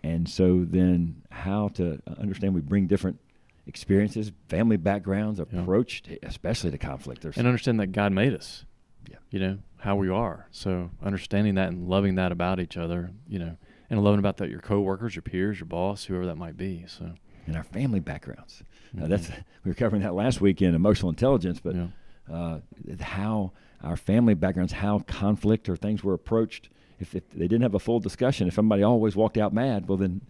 and 0.03 0.27
so 0.27 0.65
then 0.65 1.21
how 1.31 1.67
to 1.69 2.01
uh, 2.07 2.13
understand 2.17 2.53
we 2.53 2.61
bring 2.61 2.87
different 2.87 3.19
experiences, 3.65 4.31
family 4.49 4.77
backgrounds, 4.77 5.39
approach, 5.39 6.03
yeah. 6.07 6.17
especially 6.23 6.71
to 6.71 6.77
conflict. 6.77 7.21
There's 7.21 7.37
and 7.37 7.47
understand 7.47 7.79
that 7.79 7.87
God 7.87 8.11
made 8.11 8.33
us 8.33 8.65
yeah. 9.09 9.17
you 9.29 9.39
know, 9.39 9.59
how 9.77 9.95
we 9.95 10.09
are. 10.09 10.47
So 10.51 10.89
understanding 11.01 11.55
that 11.55 11.69
and 11.69 11.87
loving 11.87 12.15
that 12.15 12.31
about 12.31 12.59
each 12.59 12.77
other, 12.77 13.11
you 13.27 13.39
know, 13.39 13.57
and 13.89 14.03
loving 14.03 14.19
about 14.19 14.37
that 14.37 14.49
your 14.49 14.59
coworkers, 14.59 15.15
your 15.15 15.21
peers, 15.21 15.59
your 15.59 15.67
boss, 15.67 16.05
whoever 16.05 16.25
that 16.27 16.35
might 16.35 16.57
be. 16.57 16.85
So 16.87 17.13
and 17.45 17.57
our 17.57 17.63
family 17.63 17.99
backgrounds. 17.99 18.63
Mm-hmm. 18.95 19.09
that's 19.09 19.29
we 19.63 19.69
were 19.69 19.75
covering 19.75 20.01
that 20.03 20.13
last 20.13 20.39
week 20.41 20.61
in 20.61 20.75
emotional 20.75 21.09
intelligence, 21.09 21.59
but 21.59 21.75
yeah. 21.75 21.87
uh, 22.31 22.59
how 23.01 23.51
our 23.83 23.97
family 23.97 24.33
backgrounds, 24.33 24.71
how 24.71 24.99
conflict 24.99 25.67
or 25.67 25.75
things 25.75 26.03
were 26.03 26.13
approached. 26.13 26.69
If, 26.99 27.15
if, 27.15 27.29
they 27.31 27.47
didn't 27.47 27.63
have 27.63 27.73
a 27.73 27.79
full 27.79 27.99
discussion, 27.99 28.47
if 28.47 28.53
somebody 28.53 28.81
always 28.81 29.15
walked 29.15 29.37
out 29.37 29.53
mad, 29.53 29.89
well 29.89 29.97
then 29.97 30.21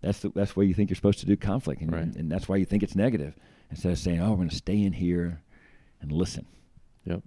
that's 0.00 0.20
the, 0.20 0.30
that's 0.34 0.56
where 0.56 0.64
you 0.64 0.74
think 0.74 0.90
you're 0.90 0.96
supposed 0.96 1.20
to 1.20 1.26
do 1.26 1.36
conflict, 1.36 1.80
and, 1.82 1.92
right. 1.92 2.02
and, 2.02 2.16
and 2.16 2.30
that's 2.30 2.48
why 2.48 2.56
you 2.56 2.64
think 2.64 2.82
it's 2.82 2.94
negative 2.94 3.34
instead 3.70 3.92
of 3.92 3.98
saying, 3.98 4.20
"Oh, 4.20 4.30
we're 4.30 4.36
going 4.36 4.48
to 4.48 4.56
stay 4.56 4.82
in 4.82 4.92
here 4.92 5.42
and 6.00 6.12
listen." 6.12 6.46
Yep 7.04 7.22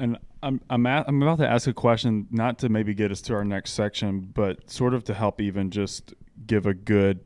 and 0.00 0.18
I'm 0.42 0.60
I'm 0.68 0.86
at, 0.86 1.06
I'm 1.06 1.22
about 1.22 1.38
to 1.38 1.48
ask 1.48 1.68
a 1.68 1.72
question, 1.72 2.26
not 2.30 2.58
to 2.60 2.68
maybe 2.68 2.94
get 2.94 3.12
us 3.12 3.20
to 3.22 3.34
our 3.34 3.44
next 3.44 3.72
section, 3.72 4.20
but 4.20 4.68
sort 4.70 4.94
of 4.94 5.04
to 5.04 5.14
help 5.14 5.40
even 5.40 5.70
just 5.70 6.14
give 6.46 6.66
a 6.66 6.74
good. 6.74 7.20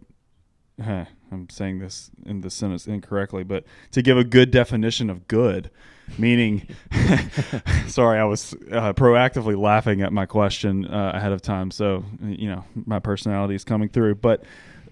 Huh, 0.82 1.04
I'm 1.32 1.48
saying 1.50 1.78
this 1.78 2.10
in 2.24 2.40
the 2.40 2.50
sentence 2.50 2.86
incorrectly, 2.86 3.44
but 3.44 3.64
to 3.92 4.02
give 4.02 4.16
a 4.16 4.24
good 4.24 4.50
definition 4.50 5.10
of 5.10 5.26
good, 5.28 5.70
meaning, 6.18 6.68
sorry, 7.86 8.18
I 8.18 8.24
was 8.24 8.54
uh, 8.70 8.92
proactively 8.92 9.60
laughing 9.60 10.02
at 10.02 10.12
my 10.12 10.26
question 10.26 10.86
uh, 10.86 11.12
ahead 11.14 11.32
of 11.32 11.42
time, 11.42 11.70
so 11.70 12.04
you 12.22 12.48
know 12.48 12.64
my 12.74 12.98
personality 12.98 13.54
is 13.54 13.64
coming 13.64 13.88
through, 13.88 14.16
but. 14.16 14.44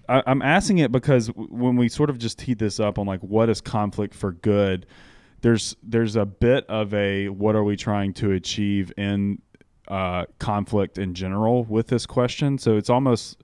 I, 0.09 0.21
I'm 0.27 0.41
asking 0.41 0.79
it 0.79 0.91
because 0.91 1.27
when 1.27 1.77
we 1.77 1.87
sort 1.87 2.09
of 2.09 2.17
just 2.17 2.41
heat 2.41 2.59
this 2.59 2.77
up 2.77 2.99
on 2.99 3.07
like 3.07 3.21
what 3.21 3.49
is 3.49 3.61
conflict 3.61 4.13
for 4.13 4.33
good, 4.33 4.85
there's 5.39 5.77
there's 5.81 6.17
a 6.17 6.25
bit 6.25 6.65
of 6.67 6.93
a 6.93 7.29
what 7.29 7.55
are 7.55 7.63
we 7.63 7.77
trying 7.77 8.13
to 8.15 8.31
achieve 8.31 8.91
in 8.97 9.41
uh, 9.87 10.25
conflict 10.39 10.97
in 10.97 11.13
general 11.13 11.63
with 11.65 11.87
this 11.87 12.05
question. 12.05 12.57
So 12.57 12.77
it's 12.77 12.89
almost 12.89 13.43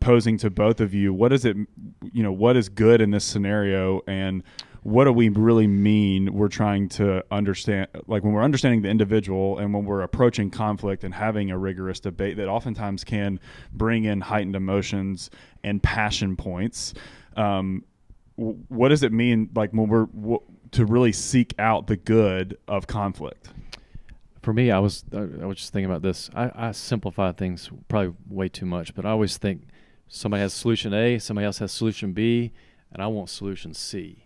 posing 0.00 0.38
to 0.38 0.50
both 0.50 0.80
of 0.80 0.94
you 0.94 1.12
what 1.12 1.32
is 1.32 1.44
it 1.44 1.56
you 2.12 2.22
know 2.22 2.32
what 2.32 2.56
is 2.56 2.68
good 2.68 3.00
in 3.00 3.10
this 3.10 3.24
scenario 3.24 4.00
and 4.06 4.42
what 4.84 5.04
do 5.04 5.12
we 5.12 5.28
really 5.28 5.66
mean 5.66 6.32
we're 6.32 6.48
trying 6.48 6.88
to 6.88 7.22
understand 7.30 7.88
like 8.06 8.22
when 8.22 8.32
we're 8.32 8.42
understanding 8.42 8.80
the 8.82 8.88
individual 8.88 9.58
and 9.58 9.74
when 9.74 9.84
we're 9.84 10.02
approaching 10.02 10.50
conflict 10.50 11.02
and 11.04 11.12
having 11.12 11.50
a 11.50 11.58
rigorous 11.58 11.98
debate 12.00 12.36
that 12.36 12.48
oftentimes 12.48 13.02
can 13.02 13.40
bring 13.72 14.04
in 14.04 14.20
heightened 14.20 14.54
emotions 14.54 15.30
and 15.64 15.82
passion 15.82 16.36
points 16.36 16.94
um, 17.36 17.84
what 18.38 18.88
does 18.88 19.02
it 19.02 19.12
mean 19.12 19.50
like 19.54 19.72
when 19.72 19.88
we're 19.88 20.06
to 20.72 20.86
really 20.86 21.12
seek 21.12 21.54
out 21.58 21.86
the 21.86 21.96
good 21.96 22.56
of 22.68 22.86
conflict? 22.86 23.50
For 24.42 24.52
me, 24.52 24.70
I 24.70 24.78
was 24.78 25.04
I 25.12 25.44
was 25.44 25.58
just 25.58 25.72
thinking 25.72 25.90
about 25.90 26.02
this. 26.02 26.30
I, 26.34 26.50
I 26.54 26.72
simplify 26.72 27.32
things 27.32 27.70
probably 27.88 28.14
way 28.28 28.48
too 28.48 28.66
much, 28.66 28.94
but 28.94 29.04
I 29.04 29.10
always 29.10 29.36
think 29.36 29.62
somebody 30.08 30.40
has 30.40 30.52
solution 30.52 30.92
A, 30.94 31.18
somebody 31.18 31.46
else 31.46 31.58
has 31.58 31.72
solution 31.72 32.12
B, 32.12 32.52
and 32.92 33.02
I 33.02 33.06
want 33.06 33.30
solution 33.30 33.74
C, 33.74 34.24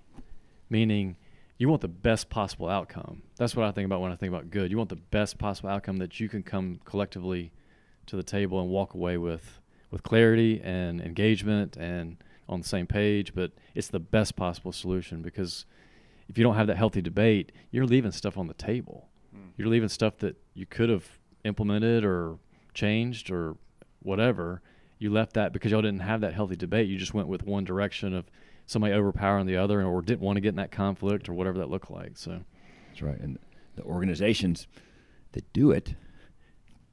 meaning 0.70 1.16
you 1.58 1.68
want 1.68 1.82
the 1.82 1.88
best 1.88 2.30
possible 2.30 2.68
outcome. 2.68 3.22
That's 3.36 3.54
what 3.54 3.66
I 3.66 3.72
think 3.72 3.86
about 3.86 4.00
when 4.00 4.12
I 4.12 4.16
think 4.16 4.32
about 4.32 4.50
good. 4.50 4.70
You 4.70 4.78
want 4.78 4.88
the 4.88 4.96
best 4.96 5.38
possible 5.38 5.68
outcome 5.68 5.98
that 5.98 6.18
you 6.18 6.28
can 6.28 6.42
come 6.42 6.80
collectively 6.84 7.52
to 8.06 8.16
the 8.16 8.22
table 8.22 8.60
and 8.60 8.68
walk 8.70 8.94
away 8.94 9.16
with 9.16 9.60
with 9.90 10.02
clarity 10.02 10.60
and 10.64 11.00
engagement 11.02 11.76
and 11.76 12.16
on 12.48 12.60
the 12.60 12.66
same 12.66 12.86
page, 12.86 13.34
but 13.34 13.52
it's 13.74 13.88
the 13.88 14.00
best 14.00 14.36
possible 14.36 14.72
solution 14.72 15.22
because 15.22 15.66
if 16.28 16.38
you 16.38 16.44
don't 16.44 16.56
have 16.56 16.66
that 16.66 16.76
healthy 16.76 17.02
debate, 17.02 17.52
you're 17.70 17.86
leaving 17.86 18.10
stuff 18.10 18.38
on 18.38 18.46
the 18.46 18.54
table. 18.54 19.08
Mm. 19.36 19.50
You're 19.56 19.68
leaving 19.68 19.88
stuff 19.88 20.16
that 20.18 20.36
you 20.54 20.66
could 20.66 20.88
have 20.88 21.06
implemented 21.44 22.04
or 22.04 22.38
changed 22.74 23.30
or 23.30 23.56
whatever. 24.00 24.62
You 25.02 25.10
left 25.10 25.34
that 25.34 25.52
because 25.52 25.72
y'all 25.72 25.82
didn't 25.82 26.00
have 26.00 26.20
that 26.20 26.34
healthy 26.34 26.56
debate. 26.56 26.88
You 26.88 26.98
just 26.98 27.14
went 27.14 27.28
with 27.28 27.42
one 27.44 27.64
direction 27.64 28.14
of 28.14 28.26
somebody 28.66 28.94
overpowering 28.94 29.46
the 29.46 29.56
other 29.56 29.82
or 29.82 30.02
didn't 30.02 30.20
want 30.20 30.36
to 30.36 30.40
get 30.40 30.50
in 30.50 30.56
that 30.56 30.70
conflict 30.70 31.28
or 31.28 31.34
whatever 31.34 31.58
that 31.58 31.68
looked 31.68 31.90
like. 31.90 32.12
So 32.16 32.40
that's 32.88 33.02
right. 33.02 33.18
And 33.18 33.38
the 33.76 33.82
organizations 33.82 34.66
that 35.32 35.52
do 35.52 35.70
it 35.70 35.94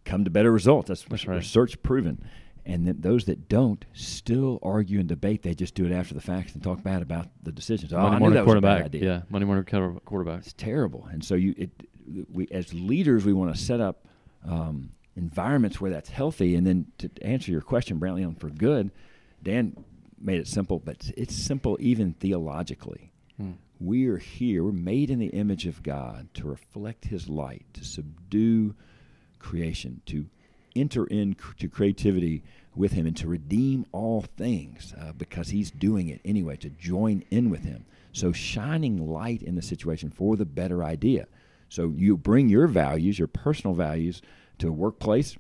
come 0.05 0.23
to 0.23 0.31
better 0.31 0.51
results. 0.51 0.87
That's, 0.87 1.03
that's 1.03 1.27
right. 1.27 1.37
research 1.37 1.81
proven 1.83 2.25
and 2.69 2.85
then 2.87 2.97
those 2.99 3.25
that 3.25 3.49
don't 3.49 3.83
still 3.93 4.59
argue 4.61 4.99
and 4.99 5.07
debate. 5.07 5.41
They 5.41 5.55
just 5.55 5.73
do 5.73 5.85
it 5.85 5.91
after 5.91 6.13
the 6.13 6.21
fact 6.21 6.53
and 6.53 6.63
talk 6.63 6.83
bad 6.83 7.01
about 7.01 7.27
the 7.41 7.51
decisions. 7.51 7.93
Oh, 7.93 7.97
Monday 7.97 8.19
morning 8.19 8.43
quarterback. 8.43 8.93
Yeah, 8.93 9.21
Monday 9.29 9.45
morning 9.45 9.65
quarterback. 10.05 10.39
It's 10.41 10.53
terrible. 10.53 11.07
And 11.11 11.23
so 11.23 11.35
you, 11.35 11.55
it, 11.57 11.71
we 12.31 12.47
as 12.51 12.71
leaders, 12.73 13.25
we 13.25 13.33
want 13.33 13.55
to 13.55 13.59
set 13.59 13.79
up 13.81 14.05
um, 14.47 14.91
environments 15.19 15.79
where 15.79 15.91
that's 15.91 16.09
healthy. 16.09 16.55
And 16.55 16.65
then 16.65 16.87
to 16.97 17.09
answer 17.21 17.51
your 17.51 17.61
question, 17.61 17.99
Brantley, 17.99 18.25
on 18.25 18.35
for 18.35 18.49
good, 18.49 18.91
Dan 19.43 19.83
made 20.19 20.39
it 20.39 20.47
simple, 20.47 20.79
but 20.79 21.11
it's 21.15 21.35
simple 21.35 21.77
even 21.79 22.13
theologically. 22.13 23.11
Hmm. 23.37 23.51
We 23.79 24.07
are 24.07 24.17
here. 24.17 24.63
We're 24.63 24.71
made 24.71 25.09
in 25.09 25.19
the 25.19 25.27
image 25.27 25.65
of 25.65 25.83
God 25.83 26.27
to 26.33 26.47
reflect 26.47 27.05
His 27.05 27.29
light, 27.29 27.65
to 27.73 27.85
subdue 27.85 28.75
creation, 29.39 30.01
to 30.07 30.25
enter 30.75 31.05
into 31.05 31.69
creativity 31.69 32.43
with 32.75 32.91
him 32.93 33.05
and 33.05 33.17
to 33.17 33.27
redeem 33.27 33.85
all 33.91 34.21
things 34.21 34.93
uh, 34.99 35.11
because 35.13 35.49
he's 35.49 35.71
doing 35.71 36.09
it 36.09 36.21
anyway, 36.23 36.55
to 36.57 36.69
join 36.69 37.23
in 37.29 37.49
with 37.49 37.63
him. 37.63 37.85
So, 38.11 38.31
shining 38.31 39.09
light 39.09 39.43
in 39.43 39.55
the 39.55 39.61
situation 39.61 40.09
for 40.09 40.35
the 40.35 40.45
better 40.45 40.83
idea. 40.83 41.27
So, 41.67 41.93
you 41.95 42.17
bring 42.17 42.49
your 42.49 42.67
values, 42.67 43.19
your 43.19 43.27
personal 43.27 43.75
values, 43.75 44.21
to 44.59 44.69
a 44.69 44.71
workplace, 44.71 45.37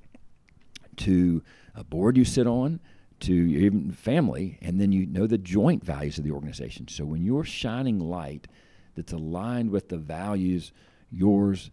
to 0.97 1.43
a 1.75 1.83
board 1.83 2.17
you 2.17 2.25
sit 2.25 2.47
on, 2.47 2.79
to 3.21 3.33
even 3.33 3.91
family, 3.91 4.57
and 4.61 4.79
then 4.79 4.91
you 4.91 5.05
know 5.05 5.27
the 5.27 5.37
joint 5.37 5.83
values 5.83 6.17
of 6.17 6.23
the 6.23 6.31
organization. 6.31 6.87
So, 6.87 7.05
when 7.05 7.23
you're 7.23 7.43
shining 7.43 7.99
light 7.99 8.47
that's 8.95 9.13
aligned 9.13 9.71
with 9.71 9.89
the 9.89 9.97
values, 9.97 10.71
yours, 11.11 11.71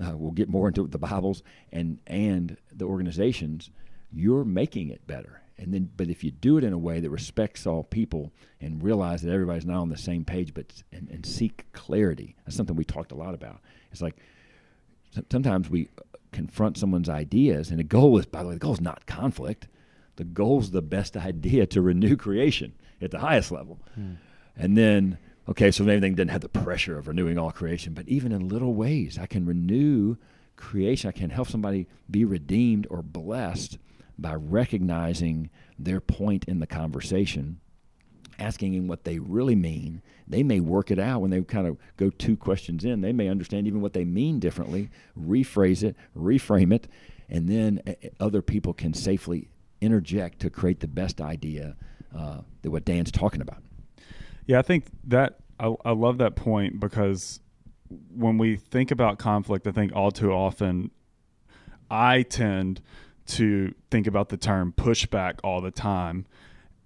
uh, 0.00 0.16
we'll 0.16 0.32
get 0.32 0.48
more 0.48 0.68
into 0.68 0.86
the 0.86 0.98
Bibles 0.98 1.42
and 1.72 1.98
and 2.06 2.56
the 2.72 2.84
organizations, 2.84 3.70
you're 4.12 4.44
making 4.44 4.90
it 4.90 5.06
better. 5.06 5.42
and 5.58 5.72
then 5.72 5.90
but 5.96 6.08
if 6.08 6.22
you 6.22 6.30
do 6.30 6.58
it 6.58 6.64
in 6.64 6.72
a 6.72 6.78
way 6.78 7.00
that 7.00 7.10
respects 7.10 7.66
all 7.66 7.82
people 7.82 8.30
and 8.60 8.82
realize 8.82 9.22
that 9.22 9.32
everybody's 9.32 9.66
not 9.66 9.80
on 9.80 9.88
the 9.88 9.96
same 9.96 10.24
page, 10.24 10.54
but 10.54 10.82
and, 10.92 11.08
and 11.10 11.26
seek 11.26 11.64
clarity. 11.72 12.36
That's 12.44 12.56
something 12.56 12.76
we 12.76 12.84
talked 12.84 13.12
a 13.12 13.16
lot 13.16 13.34
about. 13.34 13.60
It's 13.90 14.02
like 14.02 14.16
sometimes 15.30 15.70
we 15.70 15.88
confront 16.36 16.76
someone's 16.76 17.08
ideas, 17.08 17.70
and 17.70 17.78
the 17.78 17.84
goal 17.84 18.18
is, 18.18 18.26
by 18.26 18.42
the 18.42 18.48
way, 18.48 18.54
the 18.54 18.60
goal 18.60 18.74
is 18.74 18.80
not 18.80 19.06
conflict. 19.06 19.68
The 20.16 20.24
goal 20.24 20.60
is 20.60 20.70
the 20.70 20.82
best 20.82 21.16
idea 21.30 21.66
to 21.68 21.80
renew 21.80 22.16
creation 22.16 22.74
at 23.00 23.10
the 23.10 23.18
highest 23.18 23.50
level. 23.50 23.80
Hmm. 23.94 24.14
And 24.54 24.76
then, 24.76 25.18
okay, 25.48 25.70
so 25.70 25.84
everything 25.84 26.14
didn't 26.14 26.30
have 26.30 26.42
the 26.42 26.48
pressure 26.48 26.98
of 26.98 27.08
renewing 27.08 27.38
all 27.38 27.50
creation, 27.50 27.94
but 27.94 28.06
even 28.06 28.32
in 28.32 28.48
little 28.48 28.74
ways, 28.74 29.18
I 29.18 29.26
can 29.26 29.46
renew 29.46 30.16
creation. 30.56 31.08
I 31.08 31.12
can 31.12 31.30
help 31.30 31.48
somebody 31.48 31.86
be 32.10 32.24
redeemed 32.24 32.86
or 32.90 33.02
blessed 33.02 33.78
by 34.18 34.34
recognizing 34.34 35.50
their 35.78 36.00
point 36.00 36.44
in 36.46 36.58
the 36.58 36.66
conversation, 36.66 37.60
asking 38.38 38.74
them 38.74 38.88
what 38.88 39.04
they 39.04 39.18
really 39.18 39.56
mean. 39.56 40.02
They 40.26 40.42
may 40.42 40.60
work 40.60 40.90
it 40.90 40.98
out 40.98 41.20
when 41.20 41.30
they 41.30 41.40
kind 41.42 41.66
of 41.66 41.76
go 41.96 42.10
two 42.10 42.36
questions 42.36 42.84
in. 42.84 43.00
They 43.00 43.12
may 43.12 43.28
understand 43.28 43.66
even 43.66 43.80
what 43.80 43.92
they 43.92 44.04
mean 44.04 44.38
differently, 44.38 44.90
rephrase 45.18 45.82
it, 45.82 45.96
reframe 46.16 46.72
it, 46.72 46.88
and 47.28 47.48
then 47.48 47.82
uh, 47.86 47.92
other 48.20 48.42
people 48.42 48.72
can 48.72 48.94
safely 48.94 49.48
interject 49.80 50.40
to 50.40 50.50
create 50.50 50.80
the 50.80 50.88
best 50.88 51.20
idea 51.20 51.76
uh, 52.16 52.40
that 52.62 52.70
what 52.70 52.84
Dan's 52.84 53.10
talking 53.10 53.40
about. 53.40 53.62
Yeah, 54.46 54.58
I 54.58 54.62
think 54.62 54.86
that 55.04 55.38
I, 55.58 55.74
I 55.84 55.92
love 55.92 56.18
that 56.18 56.36
point 56.36 56.80
because 56.80 57.40
when 58.14 58.38
we 58.38 58.56
think 58.56 58.90
about 58.90 59.18
conflict, 59.18 59.66
I 59.66 59.72
think 59.72 59.94
all 59.94 60.10
too 60.10 60.32
often 60.32 60.90
I 61.90 62.22
tend 62.22 62.80
to 63.26 63.74
think 63.90 64.06
about 64.06 64.28
the 64.28 64.36
term 64.36 64.72
pushback 64.76 65.38
all 65.42 65.60
the 65.60 65.70
time. 65.70 66.26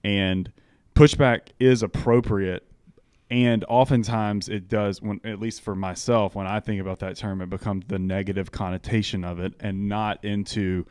And 0.02 0.52
pushback 1.00 1.49
is 1.59 1.83
appropriate. 1.83 2.62
And 3.30 3.64
oftentimes 3.69 4.50
it 4.50 4.69
does, 4.69 5.00
when 5.00 5.19
at 5.25 5.40
least 5.40 5.62
for 5.62 5.75
myself, 5.75 6.35
when 6.35 6.47
I 6.47 6.61
think 6.61 6.78
about 6.78 6.99
that 6.99 7.16
term, 7.16 7.40
it 7.40 7.49
becomes 7.49 7.85
the 7.88 7.99
negative 7.99 8.52
connotation 8.52 9.25
of 9.25 9.40
it 9.40 9.54
and 9.61 9.88
not 9.88 10.23
into 10.23 10.85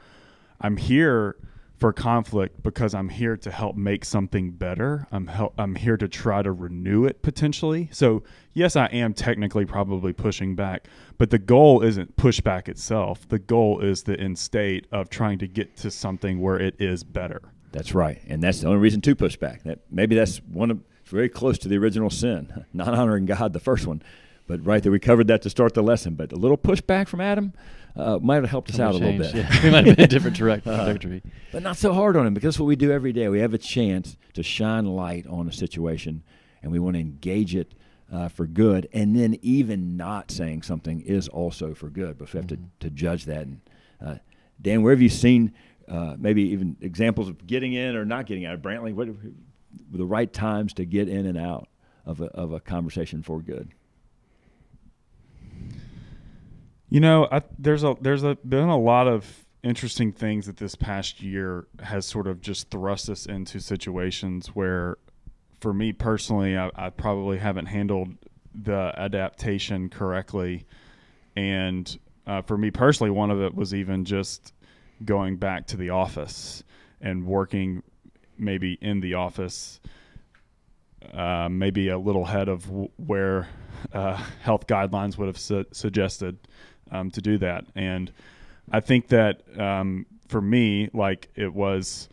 I'm 0.61 0.77
here 0.77 1.35
for 1.77 1.93
conflict 1.93 2.63
because 2.63 2.95
I'm 2.95 3.07
here 3.07 3.37
to 3.37 3.51
help 3.51 3.75
make 3.75 4.03
something 4.03 4.49
better. 4.49 5.07
I'm 5.11 5.27
help, 5.27 5.53
I'm 5.59 5.75
here 5.75 5.95
to 5.97 6.07
try 6.07 6.41
to 6.41 6.51
renew 6.51 7.05
it 7.05 7.21
potentially. 7.21 7.89
So 7.91 8.23
yes, 8.53 8.75
I 8.75 8.87
am 8.87 9.13
technically 9.13 9.65
probably 9.65 10.11
pushing 10.11 10.55
back, 10.55 10.87
but 11.19 11.29
the 11.29 11.37
goal 11.37 11.83
isn't 11.83 12.17
pushback 12.17 12.67
itself. 12.67 13.27
The 13.27 13.39
goal 13.39 13.81
is 13.81 14.01
the 14.03 14.19
end 14.19 14.39
state 14.39 14.87
of 14.91 15.11
trying 15.11 15.37
to 15.37 15.47
get 15.47 15.77
to 15.77 15.91
something 15.91 16.41
where 16.41 16.59
it 16.59 16.75
is 16.79 17.03
better. 17.03 17.53
That's 17.71 17.93
right, 17.93 18.21
and 18.27 18.41
that's 18.41 18.61
the 18.61 18.67
only 18.67 18.79
reason 18.79 19.01
to 19.01 19.15
push 19.15 19.35
back. 19.37 19.63
That 19.63 19.79
maybe 19.91 20.15
that's 20.15 20.37
one 20.37 20.71
of 20.71 20.79
very 21.05 21.29
close 21.29 21.57
to 21.59 21.67
the 21.67 21.77
original 21.77 22.09
sin, 22.09 22.65
not 22.73 22.93
honoring 22.93 23.25
God, 23.25 23.53
the 23.53 23.59
first 23.59 23.87
one. 23.87 24.01
But 24.47 24.65
right 24.65 24.81
there, 24.81 24.91
we 24.91 24.99
covered 24.99 25.27
that 25.27 25.43
to 25.43 25.49
start 25.49 25.75
the 25.75 25.83
lesson. 25.83 26.15
But 26.15 26.31
a 26.31 26.35
little 26.35 26.57
pushback 26.57 27.07
from 27.07 27.21
Adam 27.21 27.53
uh, 27.95 28.17
might 28.19 28.35
have 28.35 28.49
helped 28.49 28.71
us 28.71 28.79
out 28.79 28.93
changed, 28.93 29.03
a 29.03 29.11
little 29.11 29.33
bit. 29.33 29.35
Yeah. 29.35 29.63
we 29.63 29.69
might 29.69 29.85
have 29.85 29.95
been 29.95 30.05
a 30.05 30.07
different 30.09 30.35
trajectory. 30.35 31.21
Uh, 31.23 31.29
but 31.51 31.61
not 31.61 31.77
so 31.77 31.93
hard 31.93 32.17
on 32.17 32.25
him 32.25 32.33
because 32.33 32.55
that's 32.55 32.59
what 32.59 32.65
we 32.65 32.75
do 32.75 32.91
every 32.91 33.13
day. 33.13 33.27
We 33.29 33.41
have 33.41 33.53
a 33.53 33.59
chance 33.59 34.17
to 34.33 34.41
shine 34.41 34.85
light 34.85 35.27
on 35.27 35.47
a 35.47 35.51
situation, 35.51 36.23
and 36.63 36.71
we 36.71 36.79
want 36.79 36.95
to 36.95 36.99
engage 36.99 37.55
it 37.55 37.73
uh, 38.11 38.29
for 38.29 38.47
good. 38.47 38.89
And 38.91 39.15
then 39.15 39.37
even 39.43 39.97
not 39.97 40.31
saying 40.31 40.63
something 40.63 41.01
is 41.01 41.27
also 41.27 41.75
for 41.75 41.89
good. 41.89 42.17
But 42.17 42.33
we 42.33 42.39
have 42.39 42.47
mm-hmm. 42.47 42.63
to, 42.79 42.89
to 42.89 42.89
judge 42.89 43.25
that. 43.25 43.43
And 43.43 43.61
uh, 44.03 44.15
Dan, 44.59 44.81
where 44.81 44.93
have 44.93 45.01
you 45.01 45.09
seen 45.09 45.53
uh, 45.89 46.15
maybe 46.17 46.43
even 46.49 46.77
examples 46.81 47.27
of 47.27 47.45
getting 47.47 47.73
in 47.73 47.95
or 47.95 48.05
not 48.05 48.25
getting 48.25 48.45
out 48.45 48.53
of 48.53 48.61
Brantley? 48.61 48.93
What 48.93 49.09
the 49.91 50.05
right 50.05 50.31
times 50.31 50.73
to 50.73 50.85
get 50.85 51.09
in 51.09 51.25
and 51.25 51.37
out 51.37 51.67
of 52.05 52.21
a, 52.21 52.25
of 52.25 52.51
a 52.53 52.59
conversation 52.59 53.21
for 53.23 53.41
good? 53.41 53.69
You 56.89 56.99
know, 56.99 57.27
I, 57.31 57.41
there's 57.57 57.83
a 57.83 57.95
there's 58.01 58.23
a, 58.23 58.35
been 58.43 58.67
a 58.67 58.79
lot 58.79 59.07
of 59.07 59.45
interesting 59.61 60.11
things 60.11 60.45
that 60.47 60.57
this 60.57 60.75
past 60.75 61.21
year 61.21 61.67
has 61.81 62.05
sort 62.05 62.27
of 62.27 62.41
just 62.41 62.69
thrust 62.71 63.09
us 63.09 63.25
into 63.25 63.59
situations 63.59 64.47
where, 64.47 64.97
for 65.59 65.73
me 65.73 65.91
personally, 65.91 66.57
I, 66.57 66.71
I 66.75 66.89
probably 66.89 67.37
haven't 67.37 67.67
handled 67.67 68.15
the 68.55 68.93
adaptation 68.97 69.89
correctly, 69.89 70.65
and 71.35 71.99
uh, 72.25 72.41
for 72.41 72.57
me 72.57 72.71
personally, 72.71 73.11
one 73.11 73.29
of 73.29 73.41
it 73.41 73.53
was 73.53 73.73
even 73.73 74.05
just 74.05 74.53
going 75.03 75.37
back 75.37 75.67
to 75.67 75.77
the 75.77 75.89
office 75.89 76.63
and 77.01 77.25
working 77.25 77.83
maybe 78.37 78.77
in 78.81 78.99
the 79.01 79.13
office, 79.13 79.79
uh, 81.13 81.47
maybe 81.49 81.89
a 81.89 81.97
little 81.97 82.23
ahead 82.23 82.47
of 82.47 82.65
w- 82.65 82.89
where 82.97 83.47
uh, 83.93 84.15
health 84.41 84.67
guidelines 84.67 85.17
would 85.17 85.27
have 85.27 85.37
su- 85.37 85.65
suggested 85.71 86.37
um, 86.91 87.09
to 87.11 87.21
do 87.21 87.37
that. 87.37 87.65
And 87.75 88.11
I 88.71 88.79
think 88.79 89.07
that 89.07 89.41
um, 89.59 90.05
for 90.27 90.41
me, 90.41 90.89
like 90.93 91.29
it 91.35 91.53
was 91.53 92.09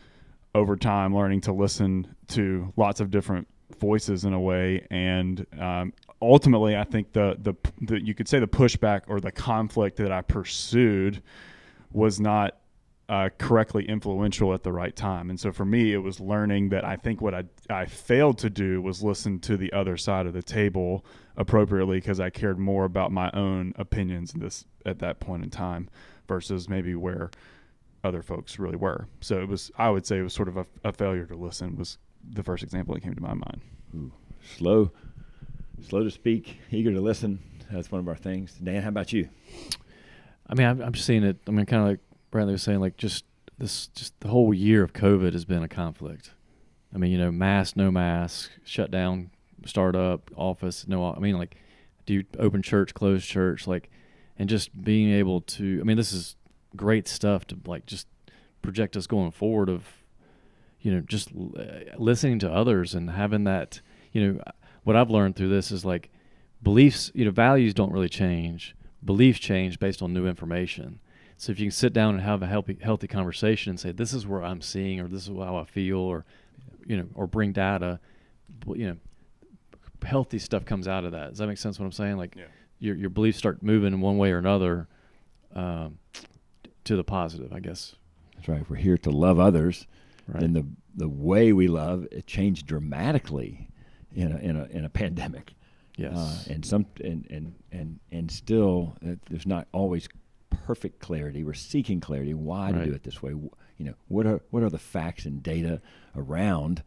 over 0.55 0.77
time 0.77 1.15
learning 1.15 1.43
to 1.43 1.53
listen 1.53 2.15
to 2.29 2.73
lots 2.77 3.01
of 3.01 3.11
different 3.11 3.47
voices 3.79 4.25
in 4.25 4.33
a 4.33 4.41
way, 4.41 4.87
and 4.91 5.45
um, 5.61 5.93
ultimately, 6.23 6.77
I 6.77 6.85
think 6.85 7.13
the, 7.13 7.37
the 7.39 7.55
the 7.83 8.03
you 8.03 8.15
could 8.15 8.29
say 8.29 8.39
the 8.39 8.47
pushback 8.47 9.03
or 9.09 9.21
the 9.21 9.33
conflict 9.33 9.97
that 9.99 10.13
I 10.13 10.23
pursued 10.23 11.23
was 11.93 12.21
not 12.21 12.57
uh, 13.09 13.29
correctly 13.39 13.89
influential 13.89 14.53
at 14.53 14.63
the 14.65 14.73
right 14.73 14.95
time. 14.97 15.31
And 15.31 15.39
so 15.39 15.53
for 15.53 15.65
me, 15.65 15.93
it 15.93 15.99
was 15.99 16.19
learning 16.19 16.71
that 16.71 16.85
I 16.85 16.97
think 16.97 17.21
what 17.21 17.35
I, 17.35 17.45
I 17.71 17.87
failed 17.87 18.39
to 18.39 18.51
do 18.51 18.83
was 18.83 19.03
listen 19.03 19.39
to 19.41 19.57
the 19.57 19.73
other 19.73 19.97
side 19.97 20.27
of 20.27 20.33
the 20.33 20.43
table 20.43 21.05
appropriately 21.37 21.99
because 21.99 22.19
I 22.19 22.31
cared 22.31 22.59
more 22.59 22.85
about 22.85 23.13
my 23.13 23.31
own 23.33 23.75
opinions 23.77 24.33
this 24.33 24.65
at 24.85 24.99
that 25.01 25.21
point 25.21 25.45
in 25.45 25.51
time 25.51 25.89
versus 26.27 26.69
maybe 26.69 26.95
where 26.95 27.31
other 28.03 28.23
folks 28.23 28.59
really 28.59 28.77
were. 28.77 29.07
So 29.21 29.41
it 29.41 29.49
was, 29.49 29.71
I 29.79 29.91
would 29.91 30.07
say, 30.07 30.19
it 30.19 30.23
was 30.23 30.35
sort 30.35 30.49
of 30.49 30.57
a, 30.57 30.67
a 30.83 30.93
failure 30.93 31.27
to 31.27 31.37
listen 31.37 31.77
was 31.77 31.99
the 32.29 32.43
first 32.43 32.63
example 32.63 32.95
that 32.95 33.03
came 33.03 33.15
to 33.15 33.23
my 33.23 33.35
mind. 33.35 33.61
Ooh, 33.95 34.13
slow, 34.57 34.91
slow 35.89 36.03
to 36.03 36.11
speak, 36.11 36.59
eager 36.71 36.93
to 36.93 37.01
listen. 37.01 37.41
That's 37.71 37.91
one 37.91 38.01
of 38.01 38.09
our 38.09 38.17
things. 38.17 38.55
Dan, 38.63 38.83
how 38.83 38.89
about 38.89 39.13
you? 39.13 39.29
I 40.49 40.55
mean, 40.55 40.67
I'm, 40.67 40.81
I'm 40.81 40.95
seeing 40.95 41.25
it. 41.25 41.37
I 41.47 41.51
mean, 41.51 41.67
kind 41.67 41.83
of 41.83 41.89
like 41.89 42.01
Brantley 42.33 42.53
was 42.53 42.63
saying, 42.63 42.81
like 42.81 42.97
just 42.97 43.25
this, 43.59 43.89
just 43.89 44.19
the 44.21 44.29
whole 44.29 44.53
year 44.53 44.83
of 44.83 44.93
COVID 44.93 45.33
has 45.33 45.45
been 45.45 45.63
a 45.63 45.69
conflict. 45.69 46.33
I 46.95 46.99
mean, 46.99 47.13
you 47.13 47.19
know, 47.19 47.31
mask, 47.31 47.77
no 47.77 47.91
mask, 47.91 48.51
shut 48.65 48.91
down, 48.91 49.31
start 49.65 49.97
up, 49.97 50.31
office, 50.37 50.87
no. 50.87 51.13
I 51.13 51.19
mean, 51.19 51.37
like, 51.39 51.57
do 52.05 52.15
you 52.15 52.25
open 52.39 52.63
church, 52.63 52.95
close 52.95 53.25
church, 53.25 53.67
like, 53.67 53.91
and 54.39 54.49
just 54.49 54.83
being 54.83 55.13
able 55.13 55.41
to. 55.41 55.79
I 55.81 55.85
mean, 55.85 55.97
this 55.97 56.13
is 56.13 56.37
great 56.77 57.09
stuff 57.09 57.47
to 57.47 57.59
like 57.67 57.87
just 57.87 58.07
project 58.63 58.97
us 58.97 59.07
going 59.07 59.31
forward 59.31 59.69
of, 59.69 59.87
you 60.81 60.93
know, 60.93 61.01
just 61.01 61.31
uh, 61.33 61.97
listening 61.99 62.39
to 62.41 62.53
others 62.53 62.95
and 62.95 63.11
having 63.11 63.45
that. 63.45 63.81
You 64.13 64.33
know, 64.33 64.41
what 64.85 64.97
I've 64.97 65.11
learned 65.11 65.37
through 65.37 65.49
this 65.49 65.71
is 65.71 65.85
like 65.85 66.11
beliefs. 66.63 67.11
You 67.15 67.25
know, 67.25 67.31
values 67.31 67.75
don't 67.75 67.93
really 67.93 68.09
change. 68.09 68.75
Beliefs 69.05 69.39
change 69.39 69.79
based 69.79 70.03
on 70.03 70.13
new 70.13 70.27
information. 70.27 71.01
So 71.37 71.53
if 71.53 71.59
you 71.59 71.67
can 71.67 71.73
sit 71.73 71.93
down 71.93 72.15
and 72.15 72.23
have 72.23 72.43
a 72.43 72.47
healthy 72.47 72.79
healthy 72.81 73.07
conversation 73.07 73.71
and 73.71 73.81
say 73.81 73.93
this 73.93 74.13
is 74.13 74.27
where 74.27 74.43
I'm 74.43 74.63
seeing 74.63 75.01
or 75.01 75.09
this 75.09 75.29
is 75.29 75.37
how 75.37 75.57
I 75.57 75.65
feel 75.65 75.99
or 75.99 76.25
you 76.87 76.97
know 76.97 77.07
or 77.15 77.27
bring 77.27 77.53
data, 77.53 78.01
you 78.75 78.89
know, 78.89 78.97
healthy 80.03 80.39
stuff 80.39 80.65
comes 80.65 80.89
out 80.89 81.05
of 81.05 81.13
that. 81.13 81.31
Does 81.31 81.39
that 81.39 81.47
make 81.47 81.59
sense? 81.59 81.79
What 81.79 81.87
I'm 81.87 81.93
saying? 81.93 82.17
Like 82.17 82.37
yeah. 82.37 82.45
your 82.79 82.97
your 82.97 83.11
beliefs 83.11 83.39
start 83.39 83.63
moving 83.63 83.93
in 83.93 84.01
one 84.01 84.17
way 84.17 84.33
or 84.33 84.39
another 84.39 84.89
um, 85.55 85.99
to 86.85 86.97
the 86.97 87.05
positive. 87.05 87.53
I 87.53 87.61
guess. 87.61 87.95
That's 88.35 88.49
right. 88.49 88.69
We're 88.69 88.77
here 88.77 88.99
to 88.99 89.11
love 89.11 89.39
others. 89.39 89.87
Right. 90.29 90.43
And 90.43 90.57
the 90.57 90.67
the 90.95 91.09
way 91.09 91.53
we 91.53 91.69
love 91.69 92.07
it 92.11 92.27
changed 92.27 92.67
dramatically 92.67 93.69
in 94.15 94.33
a 94.33 94.37
in 94.39 94.57
a 94.57 94.65
in 94.65 94.85
a 94.85 94.89
pandemic. 94.89 95.53
Yes. 95.97 96.15
Uh, 96.17 96.53
and 96.53 96.65
some 96.65 96.87
and 97.03 97.27
and 97.31 97.55
and 97.73 98.01
and 98.11 98.31
still, 98.31 98.97
uh, 99.07 99.15
there's 99.31 99.47
not 99.47 99.69
always 99.73 100.09
perfect 100.67 100.99
clarity. 100.99 101.45
We're 101.45 101.55
seeking 101.55 102.01
clarity. 102.01 102.35
Why 102.35 102.71
right. 102.71 102.81
to 102.81 102.87
do 102.87 102.93
it 102.93 103.05
this 103.05 103.23
way? 103.23 103.31
You 103.31 103.85
know, 103.85 103.95
what 104.09 104.27
are 104.27 104.41
what 104.51 104.63
are 104.65 104.71
the 104.71 104.79
facts 104.79 105.25
and 105.25 105.43
data 105.43 105.81
around 106.17 106.83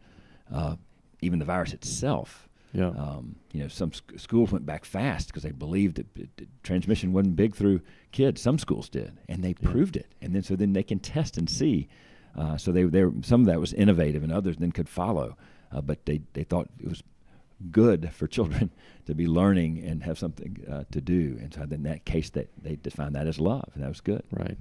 uh, 0.52 0.76
even 1.22 1.38
the 1.38 1.46
virus 1.46 1.72
itself? 1.72 2.48
Yeah. 2.72 2.90
Um, 2.90 3.36
you 3.52 3.62
know, 3.62 3.68
some 3.68 3.92
sc- 3.92 4.18
schools 4.18 4.52
went 4.52 4.66
back 4.66 4.84
fast 4.84 5.28
because 5.28 5.42
they 5.42 5.50
believed 5.50 5.96
that 5.96 6.06
it, 6.14 6.28
it, 6.38 6.48
transmission 6.62 7.12
wasn't 7.12 7.36
big 7.36 7.56
through 7.56 7.80
kids. 8.12 8.42
Some 8.42 8.58
schools 8.58 8.88
did, 8.88 9.18
and 9.28 9.42
they 9.42 9.56
yeah. 9.58 9.70
proved 9.70 9.96
it. 9.96 10.12
And 10.20 10.34
then 10.34 10.42
so 10.42 10.56
then 10.56 10.74
they 10.74 10.82
can 10.82 10.98
test 10.98 11.38
and 11.38 11.48
see. 11.48 11.88
Uh, 12.36 12.56
so 12.56 12.70
they, 12.70 12.84
they 12.84 13.04
some 13.22 13.40
of 13.40 13.46
that 13.46 13.60
was 13.60 13.72
innovative, 13.72 14.22
and 14.22 14.32
others 14.32 14.56
then 14.58 14.72
could 14.72 14.88
follow. 14.88 15.36
Uh, 15.72 15.80
but 15.80 16.04
they, 16.04 16.20
they 16.34 16.44
thought 16.44 16.68
it 16.80 16.88
was 16.88 17.02
good 17.70 18.12
for 18.12 18.26
children 18.26 18.70
to 19.06 19.14
be 19.14 19.26
learning 19.26 19.78
and 19.84 20.02
have 20.02 20.18
something 20.18 20.64
uh, 20.70 20.84
to 20.90 21.00
do. 21.00 21.38
And 21.40 21.52
so 21.52 21.62
in 21.62 21.82
that 21.84 22.04
case, 22.04 22.30
that 22.30 22.48
they 22.62 22.76
defined 22.76 23.14
that 23.14 23.26
as 23.26 23.38
love, 23.38 23.68
and 23.74 23.82
that 23.82 23.88
was 23.88 24.00
good. 24.00 24.22
Right. 24.30 24.58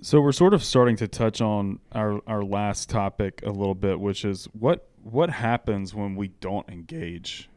So 0.00 0.20
we're 0.20 0.32
sort 0.32 0.54
of 0.54 0.62
starting 0.62 0.96
to 0.96 1.08
touch 1.08 1.40
on 1.40 1.80
our 1.92 2.20
our 2.26 2.44
last 2.44 2.88
topic 2.88 3.42
a 3.44 3.50
little 3.50 3.74
bit, 3.74 3.98
which 3.98 4.24
is 4.24 4.46
what 4.52 4.88
what 5.02 5.30
happens 5.30 5.94
when 5.94 6.14
we 6.14 6.28
don't 6.28 6.68
engage 6.68 7.48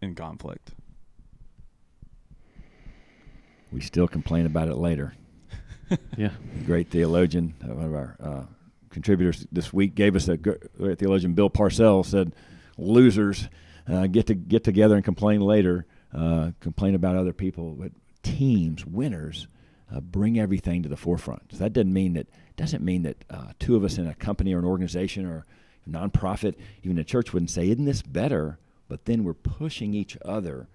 in 0.00 0.14
conflict. 0.14 0.72
We 3.70 3.80
still 3.80 4.08
complain 4.08 4.46
about 4.46 4.68
it 4.68 4.76
later. 4.76 5.14
Yeah. 6.16 6.30
Great 6.64 6.90
theologian, 6.90 7.54
one 7.60 7.84
of 7.84 7.94
our 7.94 8.16
uh, 8.18 8.42
contributors 8.90 9.46
this 9.52 9.72
week, 9.72 9.94
gave 9.94 10.16
us 10.16 10.28
a 10.28 10.36
great 10.36 10.98
theologian. 10.98 11.34
Bill 11.34 11.50
Parcells 11.50 12.06
said, 12.06 12.34
"Losers 12.76 13.48
uh, 13.88 14.06
get 14.06 14.26
to 14.26 14.34
get 14.34 14.64
together 14.64 14.94
and 14.94 15.04
complain 15.04 15.40
later, 15.40 15.86
uh, 16.12 16.52
complain 16.60 16.94
about 16.94 17.16
other 17.16 17.32
people, 17.32 17.74
but 17.74 17.92
teams, 18.22 18.84
winners." 18.86 19.46
uh, 19.94 20.00
bring 20.00 20.38
everything 20.38 20.82
to 20.82 20.88
the 20.88 20.96
forefront. 20.96 21.52
So 21.52 21.58
that 21.58 21.72
doesn't 21.72 21.92
mean 21.92 22.14
that 22.14 22.28
doesn't 22.56 22.82
mean 22.82 23.02
that 23.02 23.24
uh, 23.30 23.52
two 23.58 23.76
of 23.76 23.84
us 23.84 23.98
in 23.98 24.06
a 24.06 24.14
company 24.14 24.54
or 24.54 24.58
an 24.58 24.64
organization 24.64 25.26
or 25.26 25.44
a 25.86 25.90
nonprofit, 25.90 26.54
even 26.82 26.98
a 26.98 27.04
church, 27.04 27.32
wouldn't 27.32 27.50
say, 27.50 27.68
"Isn't 27.68 27.84
this 27.84 28.02
better?" 28.02 28.58
But 28.88 29.04
then 29.06 29.24
we're 29.24 29.34
pushing 29.34 29.94
each 29.94 30.16
other 30.24 30.68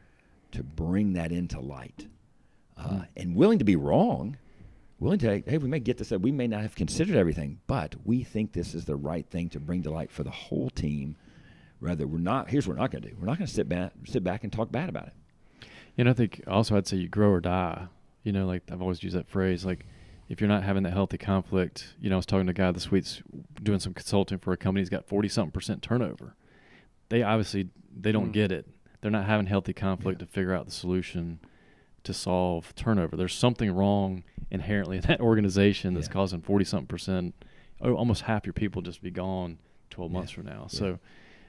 to 0.51 0.63
bring 0.63 1.13
that 1.13 1.31
into 1.31 1.59
light, 1.59 2.07
uh, 2.77 2.89
mm. 2.89 3.07
and 3.15 3.35
willing 3.35 3.59
to 3.59 3.65
be 3.65 3.75
wrong, 3.75 4.37
willing 4.99 5.19
to 5.19 5.43
hey, 5.45 5.57
we 5.57 5.69
may 5.69 5.79
get 5.79 5.97
this, 5.97 6.11
we 6.11 6.31
may 6.31 6.47
not 6.47 6.61
have 6.61 6.75
considered 6.75 7.15
everything, 7.15 7.59
but 7.67 7.95
we 8.03 8.23
think 8.23 8.53
this 8.53 8.73
is 8.73 8.85
the 8.85 8.95
right 8.95 9.27
thing 9.27 9.49
to 9.49 9.59
bring 9.59 9.83
to 9.83 9.91
light 9.91 10.11
for 10.11 10.23
the 10.23 10.31
whole 10.31 10.69
team. 10.69 11.15
Rather, 11.79 12.07
we're 12.07 12.17
not. 12.19 12.49
Here's 12.49 12.67
what 12.67 12.75
we're 12.75 12.81
not 12.81 12.91
going 12.91 13.03
to 13.03 13.09
do. 13.09 13.15
We're 13.19 13.25
not 13.25 13.37
going 13.37 13.47
to 13.47 13.53
sit 13.53 13.69
back, 13.69 13.93
sit 14.05 14.23
back 14.23 14.43
and 14.43 14.51
talk 14.51 14.71
bad 14.71 14.89
about 14.89 15.07
it. 15.07 15.13
You 15.95 16.03
know, 16.03 16.11
I 16.11 16.13
think 16.13 16.43
also 16.47 16.77
I'd 16.77 16.87
say 16.87 16.97
you 16.97 17.07
grow 17.07 17.29
or 17.29 17.41
die 17.41 17.87
you 18.23 18.31
know, 18.31 18.45
like 18.45 18.63
I've 18.71 18.81
always 18.81 19.01
used 19.03 19.15
that 19.15 19.29
phrase, 19.29 19.65
like 19.65 19.85
if 20.27 20.41
you're 20.41 20.47
not 20.47 20.63
having 20.63 20.83
that 20.83 20.93
healthy 20.93 21.17
conflict, 21.17 21.95
you 21.99 22.09
know, 22.09 22.15
I 22.15 22.17
was 22.17 22.25
talking 22.25 22.45
to 22.45 22.51
a 22.51 22.53
guy 22.53 22.71
this 22.71 22.91
week 22.91 23.05
doing 23.61 23.79
some 23.79 23.93
consulting 23.93 24.37
for 24.37 24.53
a 24.53 24.57
company. 24.57 24.81
He's 24.81 24.89
got 24.89 25.07
40 25.07 25.27
something 25.29 25.51
percent 25.51 25.81
turnover. 25.81 26.35
They 27.09 27.23
obviously, 27.23 27.69
they 27.97 28.11
don't 28.11 28.29
mm. 28.29 28.33
get 28.33 28.51
it. 28.51 28.67
They're 29.01 29.11
not 29.11 29.25
having 29.25 29.47
healthy 29.47 29.73
conflict 29.73 30.21
yeah. 30.21 30.27
to 30.27 30.31
figure 30.31 30.53
out 30.53 30.65
the 30.65 30.71
solution 30.71 31.39
to 32.03 32.13
solve 32.13 32.75
turnover. 32.75 33.15
There's 33.15 33.33
something 33.33 33.71
wrong 33.71 34.23
inherently 34.51 34.97
in 34.97 35.03
that 35.07 35.21
organization 35.21 35.93
that's 35.93 36.07
yeah. 36.07 36.13
causing 36.13 36.41
40 36.41 36.65
something 36.65 36.87
percent, 36.87 37.33
oh, 37.81 37.93
almost 37.95 38.23
half 38.23 38.45
your 38.45 38.53
people 38.53 38.81
just 38.81 39.01
be 39.01 39.11
gone 39.11 39.57
12 39.89 40.11
months 40.11 40.31
from 40.31 40.45
now. 40.45 40.67
So 40.67 40.99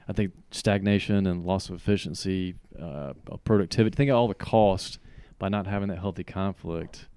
I 0.07 0.13
think 0.13 0.33
stagnation 0.51 1.25
and 1.27 1.45
loss 1.45 1.69
of 1.69 1.75
efficiency, 1.75 2.55
uh, 2.79 3.13
productivity, 3.43 3.95
think 3.95 4.09
of 4.09 4.17
all 4.17 4.27
the 4.27 4.33
cost 4.33 4.99
by 5.39 5.49
not 5.49 5.67
having 5.67 5.89
that 5.89 5.99
healthy 5.99 6.23
conflict 6.23 7.07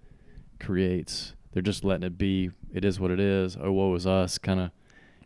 creates. 0.61 1.35
They're 1.53 1.63
just 1.63 1.85
letting 1.85 2.05
it 2.05 2.19
be. 2.19 2.51
It 2.73 2.85
is 2.85 2.99
what 2.99 3.11
it 3.11 3.21
is. 3.21 3.57
Oh 3.61 3.73
woe 3.73 3.95
is 3.95 4.07
us 4.07 4.39
kind 4.39 4.61
of 4.61 4.71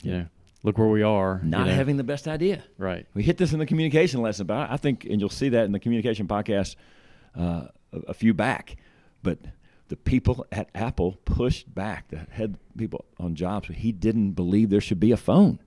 you 0.02 0.12
know 0.12 0.26
look 0.62 0.76
where 0.78 0.88
we 0.88 1.02
are 1.02 1.40
not 1.44 1.60
you 1.60 1.66
know? 1.66 1.74
having 1.74 1.96
the 1.96 2.04
best 2.04 2.28
idea. 2.28 2.64
Right. 2.76 3.06
We 3.14 3.22
hit 3.22 3.38
this 3.38 3.52
in 3.52 3.58
the 3.58 3.66
communication 3.66 4.20
lesson 4.22 4.46
but 4.46 4.70
i 4.70 4.76
think 4.76 5.04
and 5.04 5.20
you'll 5.20 5.30
see 5.30 5.48
that 5.50 5.64
in 5.64 5.72
the 5.72 5.78
communication 5.78 6.26
podcast 6.26 6.76
uh, 7.38 7.66
a, 7.92 7.98
a, 8.08 8.14
few 8.14 8.34
back 8.34 8.76
but 9.22 9.38
the 9.88 9.96
people 9.96 10.46
at 10.52 10.68
apple 10.74 11.16
pushed 11.24 11.72
back 11.74 12.08
the 12.08 12.18
head 12.30 12.56
people 12.76 13.04
on 13.18 13.34
jobs 13.34 13.68
he 13.68 13.92
didn't 13.92 14.32
believe 14.32 14.70
there 14.70 14.80
should 14.80 15.00
be 15.00 15.12
a 15.12 15.16
phone. 15.16 15.58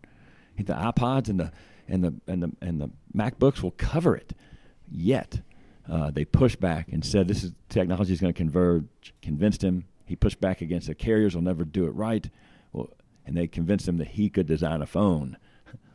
The 0.57 0.73
ipods 0.73 1.27
and 1.27 1.39
the 1.39 1.51
and 1.91 2.03
the 2.03 2.13
and 2.27 2.41
the 2.41 2.51
and 2.61 2.81
the 2.81 2.89
macbooks 3.15 3.61
will 3.61 3.71
cover 3.71 4.15
it 4.15 4.33
yet 4.89 5.41
uh, 5.89 6.11
they 6.11 6.25
pushed 6.25 6.59
back 6.59 6.87
and 6.91 7.03
said 7.03 7.27
this 7.27 7.43
is 7.43 7.51
technology 7.69 8.13
is 8.13 8.21
going 8.21 8.33
to 8.33 8.37
converge. 8.37 8.85
Convinced 9.21 9.63
him. 9.63 9.85
He 10.05 10.15
pushed 10.15 10.39
back 10.39 10.61
against 10.61 10.87
the 10.87 10.95
carriers 10.95 11.35
will 11.35 11.41
never 11.41 11.63
do 11.65 11.85
it 11.85 11.91
right. 11.91 12.29
Well, 12.71 12.91
and 13.25 13.35
they 13.35 13.47
convinced 13.47 13.87
him 13.87 13.97
that 13.97 14.09
he 14.09 14.29
could 14.29 14.47
design 14.47 14.81
a 14.81 14.85
phone 14.85 15.37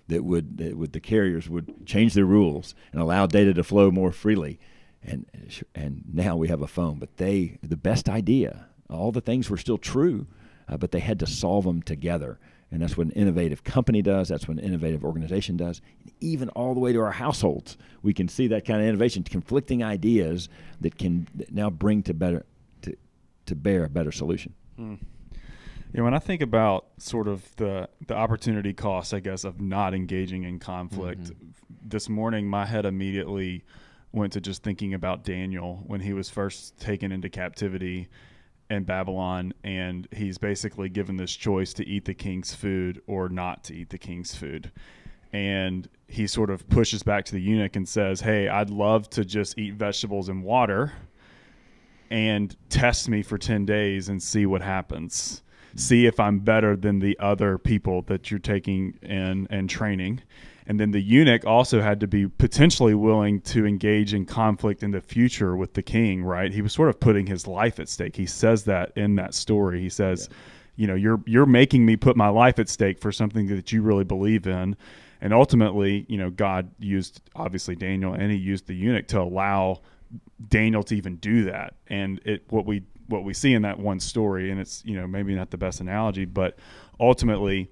that 0.09 0.25
would 0.25 0.59
that 0.59 0.77
would 0.77 0.93
the 0.93 1.01
carriers 1.01 1.49
would 1.49 1.87
change 1.87 2.15
their 2.15 2.25
rules 2.25 2.75
and 2.93 3.01
allow 3.01 3.27
data 3.27 3.55
to 3.55 3.65
flow 3.65 3.91
more 3.91 4.13
freely. 4.13 4.59
And 5.03 5.27
and 5.75 6.05
now 6.13 6.37
we 6.37 6.49
have 6.49 6.63
a 6.63 6.67
phone. 6.67 6.99
But 6.99 7.17
they 7.17 7.59
the 7.63 7.77
best 7.77 8.09
idea. 8.09 8.67
All 8.91 9.13
the 9.13 9.21
things 9.21 9.51
were 9.51 9.57
still 9.57 9.79
true, 9.79 10.27
uh, 10.69 10.77
but 10.77 10.93
they 10.93 11.01
had 11.01 11.19
to 11.21 11.27
solve 11.27 11.65
them 11.65 11.83
together. 11.83 12.39
And 12.77 12.83
that's 12.83 12.95
what 12.95 13.07
an 13.07 13.15
innovative 13.15 13.65
company 13.65 14.03
does. 14.03 14.29
That's 14.29 14.47
what 14.47 14.59
an 14.59 14.63
innovative 14.63 15.03
organization 15.03 15.57
does. 15.57 15.81
And 16.03 16.13
even 16.21 16.51
all 16.51 16.75
the 16.75 16.81
way 16.81 16.93
to 16.93 17.01
our 17.01 17.11
households, 17.11 17.79
we 18.03 18.13
can 18.13 18.29
see 18.29 18.49
that 18.49 18.67
kind 18.67 18.83
of 18.83 18.87
innovation, 18.87 19.23
conflicting 19.23 19.83
ideas 19.83 20.51
that 20.83 20.99
can 20.99 21.27
now 21.51 21.71
bring 21.71 22.03
to 22.03 22.13
better 22.13 22.45
to 22.83 22.95
to 23.47 23.57
bear 23.57 23.85
a 23.85 23.89
better 23.89 24.13
solution. 24.13 24.53
Hmm. 24.77 24.97
Yeah, 25.95 26.03
when 26.03 26.13
I 26.13 26.19
think 26.19 26.43
about 26.43 26.85
sort 26.99 27.29
of 27.29 27.57
the 27.57 27.89
the 28.09 28.15
opportunity 28.15 28.75
cost, 28.75 29.15
I 29.15 29.21
guess, 29.21 29.45
of 29.45 29.59
not 29.59 29.95
engaging 29.95 30.45
in 30.45 30.59
conflict, 30.59 31.23
mm-hmm. 31.23 31.47
this 31.83 32.11
morning 32.11 32.47
my 32.47 32.67
head 32.67 32.85
immediately 32.85 33.65
went 34.13 34.35
to 34.35 34.41
just 34.43 34.63
thinking 34.63 34.93
about 34.93 35.25
Daniel 35.25 35.83
when 35.87 36.03
he 36.03 36.13
was 36.13 36.29
first 36.29 36.79
taken 36.79 37.11
into 37.11 37.31
captivity 37.31 38.09
in 38.71 38.85
Babylon, 38.85 39.53
and 39.65 40.09
he's 40.13 40.39
basically 40.39 40.89
given 40.89 41.17
this 41.17 41.35
choice 41.35 41.73
to 41.75 41.87
eat 41.87 42.05
the 42.05 42.15
king's 42.15 42.55
food 42.55 43.01
or 43.07 43.29
not 43.29 43.65
to 43.65 43.75
eat 43.75 43.91
the 43.91 43.99
king's 43.99 44.35
food. 44.35 44.71
And 45.33 45.89
he 46.09 46.27
sort 46.27 46.51
of 46.51 46.69
pushes 46.69 47.03
back 47.03 47.25
to 47.27 47.33
the 47.33 47.41
eunuch 47.41 47.77
and 47.77 47.89
says, 47.89 48.21
Hey, 48.21 48.49
I'd 48.49 48.71
love 48.71 49.11
to 49.11 49.25
just 49.25 49.59
eat 49.59 49.75
vegetables 49.75 50.29
and 50.29 50.43
water 50.43 50.93
and 52.11 52.57
test 52.69 53.09
me 53.09 53.23
for 53.23 53.39
10 53.39 53.67
days 53.67 54.09
and 54.09 54.23
see 54.23 54.47
what 54.47 54.63
happens. 54.63 55.43
See 55.75 56.07
if 56.07 56.19
I'm 56.21 56.39
better 56.39 56.77
than 56.77 57.01
the 57.01 57.19
other 57.19 57.59
people 57.59 58.03
that 58.03 58.31
you're 58.31 58.41
taking 58.41 58.99
in 59.03 59.47
and 59.51 59.69
training. 59.69 60.23
And 60.67 60.81
then 60.81 60.91
the 60.91 61.01
eunuch 61.01 61.45
also 61.45 61.81
had 61.81 62.01
to 62.01 62.07
be 62.07 62.27
potentially 62.27 62.95
willing 62.95 63.41
to 63.43 63.65
engage 63.67 64.15
in 64.15 64.27
conflict 64.27 64.83
in 64.83 64.91
the 64.91 65.01
future 65.01 65.57
with 65.57 65.75
the 65.75 65.83
king, 65.83 66.25
right? 66.25 66.53
He 66.53 66.61
was 66.61 66.73
sort 66.73 66.89
of 66.89 66.99
putting 66.99 67.27
his 67.27 67.47
life 67.47 67.79
at 67.79 67.89
stake. 67.89 68.17
He 68.17 68.27
says 68.27 68.65
that 68.65 68.93
in 68.97 69.15
that 69.17 69.35
story. 69.35 69.81
He 69.81 69.89
says, 69.89 70.29
yeah. 70.29 70.37
you 70.77 70.87
know, 70.89 70.95
you're 70.95 71.23
you're 71.27 71.47
making 71.47 71.87
me 71.87 71.97
put 71.97 72.17
my 72.17 72.29
life 72.29 72.59
at 72.59 72.69
stake 72.69 73.01
for 73.01 73.13
something 73.13 73.47
that 73.49 73.71
you 73.71 73.83
really 73.83 74.05
believe 74.05 74.47
in. 74.47 74.77
And 75.21 75.33
ultimately, 75.33 76.05
you 76.09 76.19
know, 76.19 76.31
God 76.31 76.69
used 76.79 77.21
obviously 77.35 77.77
Daniel 77.77 78.13
and 78.13 78.31
he 78.31 78.37
used 78.37 78.67
the 78.67 78.75
eunuch 78.75 79.07
to 79.09 79.21
allow 79.21 79.81
Daniel 80.49 80.83
to 80.85 80.97
even 80.97 81.17
do 81.17 81.45
that. 81.45 81.75
And 81.87 82.21
it 82.25 82.43
what 82.49 82.67
we 82.67 82.83
what 83.09 83.25
we 83.25 83.35
see 83.35 83.55
in 83.55 83.63
that 83.63 83.79
one 83.79 84.01
story, 84.01 84.51
and 84.51 84.61
it's, 84.61 84.83
you 84.85 84.97
know, 84.97 85.07
maybe 85.07 85.35
not 85.35 85.51
the 85.51 85.57
best 85.57 85.81
analogy, 85.81 86.25
but 86.25 86.59
ultimately 86.99 87.71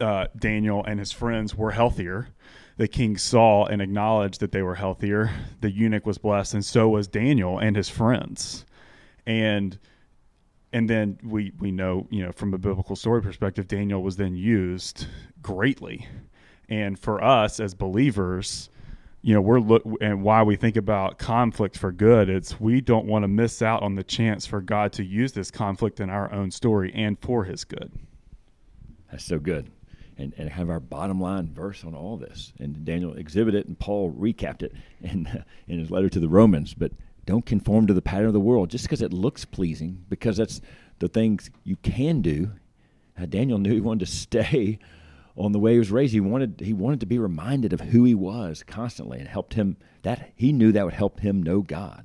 uh, 0.00 0.26
Daniel 0.36 0.84
and 0.84 0.98
his 0.98 1.12
friends 1.12 1.54
were 1.54 1.70
healthier. 1.70 2.28
The 2.76 2.88
king 2.88 3.16
saw 3.16 3.66
and 3.66 3.80
acknowledged 3.80 4.40
that 4.40 4.52
they 4.52 4.62
were 4.62 4.74
healthier. 4.74 5.30
The 5.60 5.70
eunuch 5.70 6.06
was 6.06 6.18
blessed, 6.18 6.54
and 6.54 6.64
so 6.64 6.88
was 6.88 7.06
Daniel 7.06 7.58
and 7.58 7.76
his 7.76 7.88
friends. 7.88 8.64
And 9.26 9.78
and 10.72 10.90
then 10.90 11.18
we 11.22 11.52
we 11.58 11.70
know 11.70 12.06
you 12.10 12.24
know 12.24 12.32
from 12.32 12.52
a 12.52 12.58
biblical 12.58 12.96
story 12.96 13.22
perspective, 13.22 13.68
Daniel 13.68 14.02
was 14.02 14.16
then 14.16 14.34
used 14.34 15.06
greatly. 15.40 16.08
And 16.68 16.98
for 16.98 17.22
us 17.22 17.60
as 17.60 17.74
believers, 17.74 18.70
you 19.24 19.32
know 19.32 19.40
we're 19.40 19.58
look 19.58 19.82
and 20.02 20.22
why 20.22 20.42
we 20.42 20.54
think 20.54 20.76
about 20.76 21.18
conflict 21.18 21.78
for 21.78 21.90
good 21.90 22.28
it's 22.28 22.60
we 22.60 22.82
don't 22.82 23.06
want 23.06 23.22
to 23.22 23.28
miss 23.28 23.62
out 23.62 23.82
on 23.82 23.94
the 23.94 24.04
chance 24.04 24.44
for 24.44 24.60
god 24.60 24.92
to 24.92 25.02
use 25.02 25.32
this 25.32 25.50
conflict 25.50 25.98
in 25.98 26.10
our 26.10 26.30
own 26.30 26.50
story 26.50 26.92
and 26.94 27.18
for 27.18 27.44
his 27.44 27.64
good 27.64 27.90
that's 29.14 29.24
so 29.24 29.38
good. 29.38 29.70
And, 30.16 30.34
and 30.36 30.48
have 30.48 30.68
our 30.70 30.80
bottom 30.80 31.20
line 31.20 31.52
verse 31.54 31.84
on 31.84 31.94
all 31.94 32.16
this. 32.16 32.52
And 32.58 32.84
Daniel 32.84 33.14
exhibited 33.14 33.60
it, 33.60 33.66
and 33.68 33.78
Paul 33.78 34.12
recapped 34.12 34.62
it 34.62 34.72
in, 35.00 35.44
in 35.68 35.78
his 35.78 35.90
letter 35.90 36.08
to 36.08 36.18
the 36.18 36.28
Romans. 36.28 36.74
But 36.74 36.90
don't 37.24 37.46
conform 37.46 37.86
to 37.86 37.94
the 37.94 38.02
pattern 38.02 38.26
of 38.26 38.32
the 38.32 38.40
world 38.40 38.70
just 38.70 38.84
because 38.84 39.02
it 39.02 39.12
looks 39.12 39.44
pleasing, 39.44 40.04
because 40.08 40.36
that's 40.36 40.60
the 40.98 41.06
things 41.06 41.50
you 41.62 41.76
can 41.76 42.22
do. 42.22 42.50
Uh, 43.16 43.26
Daniel 43.26 43.58
knew 43.58 43.72
he 43.72 43.80
wanted 43.80 44.06
to 44.06 44.12
stay 44.16 44.80
on 45.36 45.52
the 45.52 45.60
way 45.60 45.74
he 45.74 45.78
was 45.78 45.92
raised. 45.92 46.12
He 46.12 46.20
wanted 46.20 46.60
he 46.60 46.72
wanted 46.72 46.98
to 47.00 47.06
be 47.06 47.18
reminded 47.18 47.72
of 47.72 47.80
who 47.80 48.02
he 48.02 48.16
was 48.16 48.64
constantly, 48.66 49.20
and 49.20 49.28
helped 49.28 49.54
him. 49.54 49.76
That 50.02 50.32
he 50.34 50.52
knew 50.52 50.72
that 50.72 50.84
would 50.84 50.94
help 50.94 51.20
him 51.20 51.40
know 51.40 51.62
God 51.62 52.04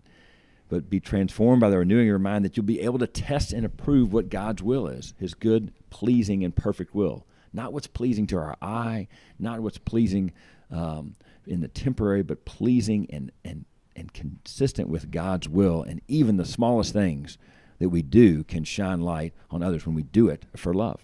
but 0.70 0.90
be 0.90 1.00
transformed 1.00 1.60
by 1.60 1.70
the 1.70 1.78
renewing 1.78 2.04
of 2.04 2.08
your 2.08 2.20
mind 2.20 2.46
that 2.46 2.56
you'll 2.56 2.66
be 2.66 2.82
able 2.82 3.00
to 3.00 3.08
test 3.08 3.52
and 3.52 3.66
approve 3.66 4.14
what 4.14 4.30
God's 4.30 4.64
will 4.64 4.88
is, 4.88 5.14
his 5.18 5.34
good, 5.34 5.74
pleasing, 5.90 6.44
and 6.44 6.56
perfect 6.56 6.96
will. 6.96 7.26
Not 7.52 7.74
what's 7.74 7.88
pleasing 7.88 8.28
to 8.28 8.38
our 8.38 8.56
eye, 8.62 9.08
not 9.40 9.60
what's 9.62 9.80
pleasing 9.80 10.32
um, 10.72 11.16
in 11.48 11.62
the 11.62 11.68
temporary, 11.68 12.22
but 12.22 12.46
pleasing 12.46 13.08
and, 13.10 13.32
and, 13.44 13.66
and 13.96 14.14
consistent 14.14 14.88
with 14.88 15.10
God's 15.10 15.50
will. 15.50 15.82
And 15.82 16.02
even 16.08 16.38
the 16.38 16.46
smallest 16.46 16.94
things 16.94 17.40
that 17.80 17.90
we 17.90 18.04
do 18.04 18.44
can 18.44 18.64
shine 18.64 19.02
light 19.02 19.34
on 19.50 19.64
others 19.64 19.88
when 19.88 19.96
we 19.96 20.04
do 20.04 20.30
it 20.30 20.46
for 20.56 20.74
love. 20.74 21.04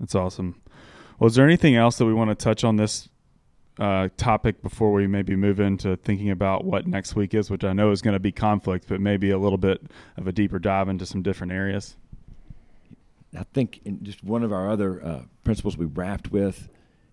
That's 0.00 0.14
awesome. 0.14 0.60
Well, 1.18 1.28
is 1.28 1.34
there 1.34 1.46
anything 1.46 1.76
else 1.76 1.98
that 1.98 2.06
we 2.06 2.14
want 2.14 2.30
to 2.30 2.34
touch 2.34 2.64
on 2.64 2.76
this 2.76 3.08
uh, 3.78 4.08
topic 4.16 4.62
before 4.62 4.92
we 4.92 5.06
maybe 5.06 5.34
move 5.36 5.60
into 5.60 5.96
thinking 5.96 6.30
about 6.30 6.64
what 6.64 6.86
next 6.86 7.16
week 7.16 7.34
is, 7.34 7.50
which 7.50 7.64
I 7.64 7.72
know 7.72 7.90
is 7.90 8.02
going 8.02 8.14
to 8.14 8.20
be 8.20 8.32
conflict, 8.32 8.86
but 8.88 9.00
maybe 9.00 9.30
a 9.30 9.38
little 9.38 9.58
bit 9.58 9.82
of 10.16 10.26
a 10.26 10.32
deeper 10.32 10.58
dive 10.58 10.88
into 10.88 11.06
some 11.06 11.22
different 11.22 11.52
areas? 11.52 11.96
I 13.36 13.44
think 13.54 13.80
just 14.02 14.22
one 14.22 14.42
of 14.42 14.52
our 14.52 14.70
other 14.70 15.02
uh, 15.02 15.22
principles 15.42 15.76
we 15.76 15.86
wrapped 15.86 16.30
with 16.30 16.68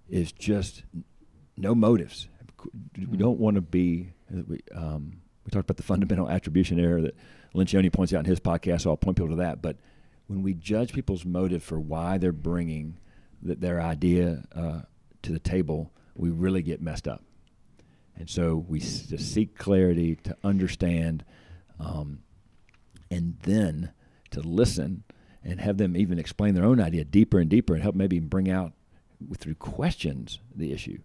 is 0.09 0.31
just 0.31 0.83
no 1.55 1.73
motives. 1.73 2.27
We 2.97 3.05
hmm. 3.05 3.17
don't 3.17 3.39
want 3.39 3.55
to 3.55 3.61
be. 3.61 4.11
We, 4.29 4.59
um, 4.75 5.21
we 5.45 5.51
talked 5.51 5.65
about 5.65 5.77
the 5.77 5.83
fundamental 5.83 6.29
attribution 6.29 6.79
error 6.79 7.01
that 7.01 7.15
Lencioni 7.55 7.91
points 7.91 8.13
out 8.13 8.19
in 8.19 8.25
his 8.25 8.39
podcast, 8.39 8.81
so 8.81 8.91
I'll 8.91 8.97
point 8.97 9.17
people 9.17 9.29
to 9.29 9.37
that. 9.37 9.61
But 9.61 9.77
when 10.27 10.43
we 10.43 10.53
judge 10.53 10.93
people's 10.93 11.25
motive 11.25 11.63
for 11.63 11.79
why 11.79 12.17
they're 12.17 12.31
bringing 12.31 12.97
the, 13.41 13.55
their 13.55 13.81
idea 13.81 14.43
uh, 14.53 14.81
to 15.23 15.31
the 15.31 15.39
table, 15.39 15.91
we 16.19 16.29
really 16.29 16.61
get 16.61 16.81
messed 16.81 17.07
up. 17.07 17.23
And 18.17 18.29
so 18.29 18.65
we 18.67 18.79
to 18.79 19.17
seek 19.17 19.57
clarity, 19.57 20.15
to 20.23 20.35
understand, 20.43 21.23
um, 21.79 22.19
and 23.09 23.37
then 23.43 23.93
to 24.31 24.41
listen 24.41 25.03
and 25.43 25.61
have 25.61 25.77
them 25.77 25.95
even 25.95 26.19
explain 26.19 26.53
their 26.53 26.65
own 26.65 26.81
idea 26.81 27.05
deeper 27.05 27.39
and 27.39 27.49
deeper 27.49 27.73
and 27.73 27.81
help 27.81 27.95
maybe 27.95 28.19
bring 28.19 28.49
out 28.51 28.73
through 29.37 29.55
questions 29.55 30.39
the 30.53 30.73
issue 30.73 30.99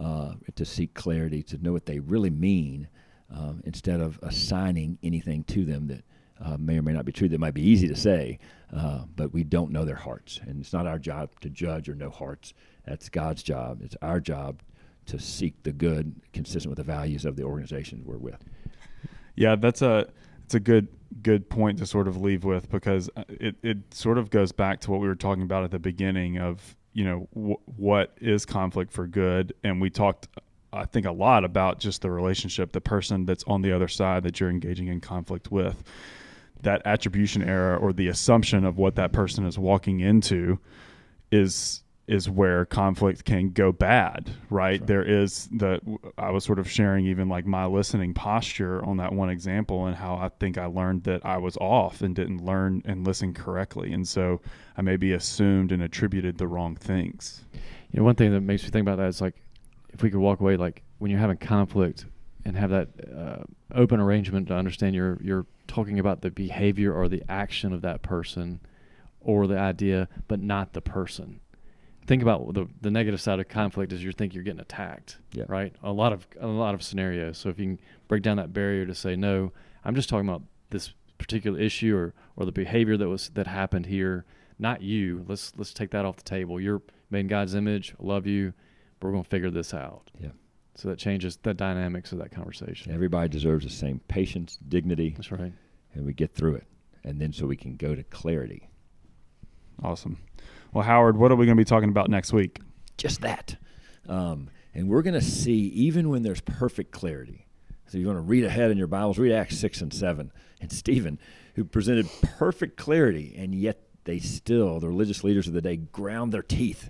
uh, 0.00 0.34
to 0.54 0.64
seek 0.64 0.94
clarity, 0.94 1.42
to 1.42 1.58
know 1.58 1.72
what 1.72 1.86
they 1.86 1.98
really 1.98 2.30
mean 2.30 2.88
um, 3.34 3.62
instead 3.64 4.00
of 4.00 4.20
assigning 4.22 4.98
anything 5.02 5.42
to 5.44 5.64
them 5.64 5.88
that 5.88 6.04
uh, 6.44 6.56
may 6.56 6.78
or 6.78 6.82
may 6.82 6.92
not 6.92 7.04
be 7.04 7.12
true. 7.12 7.28
That 7.28 7.40
might 7.40 7.54
be 7.54 7.68
easy 7.68 7.88
to 7.88 7.96
say, 7.96 8.38
uh, 8.74 9.02
but 9.16 9.32
we 9.32 9.42
don't 9.42 9.72
know 9.72 9.84
their 9.84 9.96
hearts. 9.96 10.40
And 10.46 10.60
it's 10.60 10.72
not 10.72 10.86
our 10.86 10.98
job 10.98 11.30
to 11.40 11.50
judge 11.50 11.88
or 11.88 11.96
know 11.96 12.10
hearts. 12.10 12.54
That's 12.84 13.08
God's 13.08 13.42
job. 13.42 13.80
It's 13.82 13.96
our 14.02 14.20
job 14.20 14.60
to 15.06 15.18
seek 15.18 15.62
the 15.62 15.72
good 15.72 16.14
consistent 16.32 16.70
with 16.70 16.78
the 16.78 16.92
values 16.92 17.24
of 17.24 17.36
the 17.36 17.42
organization 17.42 18.02
we're 18.04 18.18
with. 18.18 18.44
Yeah, 19.34 19.56
that's 19.56 19.82
a 19.82 20.08
it's 20.44 20.54
a 20.54 20.60
good 20.60 20.88
good 21.22 21.48
point 21.48 21.78
to 21.78 21.86
sort 21.86 22.08
of 22.08 22.20
leave 22.20 22.44
with 22.44 22.70
because 22.70 23.10
uh, 23.16 23.24
it 23.28 23.56
it 23.62 23.78
sort 23.92 24.18
of 24.18 24.30
goes 24.30 24.52
back 24.52 24.80
to 24.80 24.90
what 24.90 25.00
we 25.00 25.08
were 25.08 25.14
talking 25.14 25.42
about 25.42 25.64
at 25.64 25.70
the 25.70 25.78
beginning 25.78 26.38
of 26.38 26.76
you 26.92 27.04
know 27.04 27.28
what 27.32 28.16
is 28.20 28.44
conflict 28.44 28.92
for 28.92 29.06
good 29.06 29.54
and 29.64 29.80
we 29.80 29.90
talked 29.90 30.28
I 30.72 30.84
think 30.86 31.06
a 31.06 31.12
lot 31.12 31.44
about 31.44 31.78
just 31.80 32.02
the 32.02 32.10
relationship 32.10 32.72
the 32.72 32.80
person 32.80 33.24
that's 33.24 33.44
on 33.46 33.62
the 33.62 33.72
other 33.72 33.88
side 33.88 34.22
that 34.24 34.40
you're 34.40 34.50
engaging 34.50 34.88
in 34.88 35.00
conflict 35.00 35.50
with 35.50 35.82
that 36.62 36.82
attribution 36.84 37.42
error 37.42 37.76
or 37.76 37.92
the 37.92 38.08
assumption 38.08 38.64
of 38.64 38.78
what 38.78 38.96
that 38.96 39.12
person 39.12 39.46
is 39.46 39.58
walking 39.58 40.00
into 40.00 40.58
is 41.30 41.81
is 42.06 42.28
where 42.28 42.64
conflict 42.64 43.24
can 43.24 43.50
go 43.50 43.70
bad 43.70 44.30
right 44.50 44.78
sure. 44.78 44.86
there 44.86 45.02
is 45.02 45.48
the 45.52 45.80
i 46.18 46.30
was 46.30 46.44
sort 46.44 46.58
of 46.58 46.68
sharing 46.68 47.06
even 47.06 47.28
like 47.28 47.46
my 47.46 47.64
listening 47.64 48.12
posture 48.12 48.84
on 48.84 48.96
that 48.96 49.12
one 49.12 49.30
example 49.30 49.86
and 49.86 49.96
how 49.96 50.14
i 50.16 50.28
think 50.40 50.58
i 50.58 50.66
learned 50.66 51.02
that 51.04 51.24
i 51.24 51.36
was 51.38 51.56
off 51.58 52.00
and 52.00 52.16
didn't 52.16 52.44
learn 52.44 52.82
and 52.84 53.06
listen 53.06 53.32
correctly 53.32 53.92
and 53.92 54.06
so 54.06 54.40
i 54.76 54.82
maybe 54.82 55.12
assumed 55.12 55.70
and 55.70 55.82
attributed 55.82 56.36
the 56.38 56.46
wrong 56.46 56.74
things 56.74 57.44
you 57.52 57.98
know 57.98 58.04
one 58.04 58.16
thing 58.16 58.32
that 58.32 58.40
makes 58.40 58.64
me 58.64 58.70
think 58.70 58.82
about 58.82 58.98
that 58.98 59.08
is 59.08 59.20
like 59.20 59.36
if 59.90 60.02
we 60.02 60.10
could 60.10 60.20
walk 60.20 60.40
away 60.40 60.56
like 60.56 60.82
when 60.98 61.10
you're 61.10 61.20
having 61.20 61.36
conflict 61.36 62.06
and 62.44 62.56
have 62.56 62.70
that 62.70 62.88
uh, 63.16 63.42
open 63.74 64.00
arrangement 64.00 64.48
to 64.48 64.54
understand 64.54 64.94
you're 64.94 65.18
you're 65.22 65.46
talking 65.68 65.98
about 65.98 66.20
the 66.20 66.30
behavior 66.30 66.92
or 66.92 67.08
the 67.08 67.22
action 67.28 67.72
of 67.72 67.82
that 67.82 68.02
person 68.02 68.60
or 69.20 69.46
the 69.46 69.58
idea, 69.58 70.08
but 70.28 70.40
not 70.40 70.72
the 70.72 70.80
person. 70.80 71.40
Think 72.06 72.22
about 72.22 72.54
the 72.54 72.66
the 72.80 72.90
negative 72.90 73.20
side 73.20 73.38
of 73.38 73.48
conflict 73.48 73.92
is 73.92 74.02
you 74.02 74.12
think 74.12 74.34
you're 74.34 74.42
getting 74.42 74.60
attacked, 74.60 75.18
yeah. 75.32 75.44
right? 75.48 75.74
A 75.82 75.92
lot 75.92 76.12
of 76.12 76.26
a 76.40 76.46
lot 76.46 76.74
of 76.74 76.82
scenarios. 76.82 77.38
So 77.38 77.48
if 77.48 77.58
you 77.58 77.66
can 77.66 77.80
break 78.08 78.22
down 78.22 78.38
that 78.38 78.52
barrier 78.52 78.86
to 78.86 78.94
say 78.94 79.14
no, 79.14 79.52
I'm 79.84 79.94
just 79.94 80.08
talking 80.08 80.28
about 80.28 80.42
this 80.70 80.92
particular 81.18 81.60
issue 81.60 81.96
or 81.96 82.14
or 82.36 82.44
the 82.44 82.52
behavior 82.52 82.96
that 82.96 83.08
was 83.08 83.30
that 83.34 83.46
happened 83.46 83.86
here, 83.86 84.24
not 84.58 84.82
you. 84.82 85.24
Let's 85.28 85.52
let's 85.56 85.72
take 85.72 85.90
that 85.92 86.04
off 86.04 86.16
the 86.16 86.22
table. 86.24 86.60
You're 86.60 86.82
made 87.10 87.20
in 87.20 87.26
God's 87.28 87.54
image. 87.54 87.94
I 88.00 88.04
love 88.04 88.26
you, 88.26 88.52
but 88.98 89.06
we're 89.06 89.12
going 89.12 89.24
to 89.24 89.30
figure 89.30 89.50
this 89.50 89.72
out. 89.72 90.10
Yeah. 90.18 90.30
So 90.74 90.88
that 90.88 90.98
changes 90.98 91.36
the 91.42 91.54
dynamics 91.54 92.12
of 92.12 92.18
that 92.18 92.32
conversation. 92.32 92.92
Everybody 92.92 93.28
deserves 93.28 93.64
the 93.64 93.70
same 93.70 94.00
patience, 94.08 94.58
dignity. 94.68 95.10
That's 95.16 95.30
right. 95.30 95.52
And 95.94 96.06
we 96.06 96.14
get 96.14 96.34
through 96.34 96.56
it. 96.56 96.66
And 97.04 97.20
then 97.20 97.32
so 97.32 97.46
we 97.46 97.56
can 97.56 97.76
go 97.76 97.94
to 97.94 98.02
clarity. 98.04 98.68
Awesome. 99.82 100.18
Well, 100.72 100.84
Howard, 100.84 101.18
what 101.18 101.30
are 101.30 101.36
we 101.36 101.44
going 101.44 101.56
to 101.56 101.60
be 101.60 101.66
talking 101.66 101.90
about 101.90 102.08
next 102.08 102.32
week? 102.32 102.58
Just 102.96 103.20
that. 103.20 103.56
Um, 104.08 104.48
and 104.72 104.88
we're 104.88 105.02
going 105.02 105.12
to 105.12 105.20
see, 105.20 105.66
even 105.68 106.08
when 106.08 106.22
there's 106.22 106.40
perfect 106.40 106.92
clarity. 106.92 107.46
So 107.88 107.98
you 107.98 108.06
want 108.06 108.16
to 108.16 108.22
read 108.22 108.44
ahead 108.44 108.70
in 108.70 108.78
your 108.78 108.86
Bibles, 108.86 109.18
read 109.18 109.32
Acts 109.32 109.58
6 109.58 109.82
and 109.82 109.92
7. 109.92 110.32
And 110.62 110.72
Stephen, 110.72 111.18
who 111.56 111.64
presented 111.64 112.08
perfect 112.38 112.78
clarity, 112.78 113.34
and 113.36 113.54
yet 113.54 113.82
they 114.04 114.18
still, 114.18 114.80
the 114.80 114.88
religious 114.88 115.22
leaders 115.22 115.46
of 115.46 115.52
the 115.52 115.60
day, 115.60 115.76
ground 115.76 116.32
their 116.32 116.42
teeth 116.42 116.88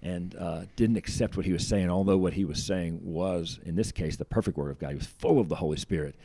and 0.00 0.34
uh, 0.36 0.62
didn't 0.76 0.96
accept 0.96 1.36
what 1.36 1.44
he 1.44 1.52
was 1.52 1.66
saying, 1.66 1.90
although 1.90 2.16
what 2.16 2.32
he 2.32 2.46
was 2.46 2.64
saying 2.64 3.00
was, 3.02 3.60
in 3.62 3.74
this 3.74 3.92
case, 3.92 4.16
the 4.16 4.24
perfect 4.24 4.56
word 4.56 4.70
of 4.70 4.78
God. 4.78 4.90
He 4.90 4.94
was 4.96 5.06
full 5.06 5.38
of 5.38 5.50
the 5.50 5.56
Holy 5.56 5.76
Spirit. 5.76 6.16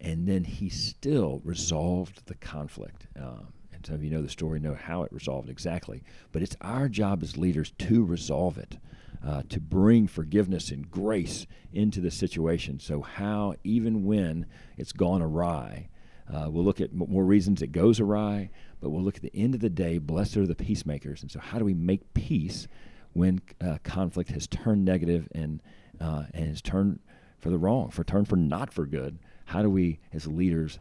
And 0.00 0.28
then 0.28 0.44
he 0.44 0.68
still 0.68 1.40
resolved 1.42 2.26
the 2.26 2.34
conflict. 2.36 3.08
Um, 3.20 3.48
some 3.86 3.94
of 3.94 4.04
you 4.04 4.10
know 4.10 4.22
the 4.22 4.28
story, 4.28 4.58
know 4.58 4.74
how 4.74 5.02
it 5.04 5.12
resolved 5.12 5.48
exactly. 5.48 6.02
But 6.32 6.42
it's 6.42 6.56
our 6.60 6.88
job 6.88 7.22
as 7.22 7.36
leaders 7.36 7.72
to 7.78 8.04
resolve 8.04 8.58
it, 8.58 8.78
uh, 9.24 9.42
to 9.48 9.60
bring 9.60 10.08
forgiveness 10.08 10.70
and 10.70 10.90
grace 10.90 11.46
into 11.72 12.00
the 12.00 12.10
situation. 12.10 12.80
So, 12.80 13.00
how, 13.00 13.54
even 13.62 14.04
when 14.04 14.46
it's 14.76 14.92
gone 14.92 15.22
awry, 15.22 15.88
uh, 16.32 16.48
we'll 16.50 16.64
look 16.64 16.80
at 16.80 16.92
more 16.92 17.24
reasons 17.24 17.62
it 17.62 17.68
goes 17.68 18.00
awry, 18.00 18.50
but 18.80 18.90
we'll 18.90 19.04
look 19.04 19.16
at 19.16 19.22
the 19.22 19.34
end 19.34 19.54
of 19.54 19.60
the 19.60 19.70
day, 19.70 19.98
blessed 19.98 20.36
are 20.36 20.46
the 20.46 20.56
peacemakers. 20.56 21.22
And 21.22 21.30
so, 21.30 21.38
how 21.38 21.58
do 21.58 21.64
we 21.64 21.74
make 21.74 22.12
peace 22.12 22.66
when 23.12 23.40
uh, 23.64 23.78
conflict 23.84 24.30
has 24.30 24.46
turned 24.46 24.84
negative 24.84 25.28
and 25.32 25.62
uh, 26.00 26.24
and 26.34 26.48
has 26.48 26.60
turned 26.60 26.98
for 27.38 27.50
the 27.50 27.58
wrong, 27.58 27.90
for 27.90 28.04
turned 28.04 28.28
for 28.28 28.36
not 28.36 28.72
for 28.72 28.86
good. 28.86 29.18
How 29.46 29.62
do 29.62 29.70
we, 29.70 30.00
as 30.12 30.26
leaders, 30.26 30.78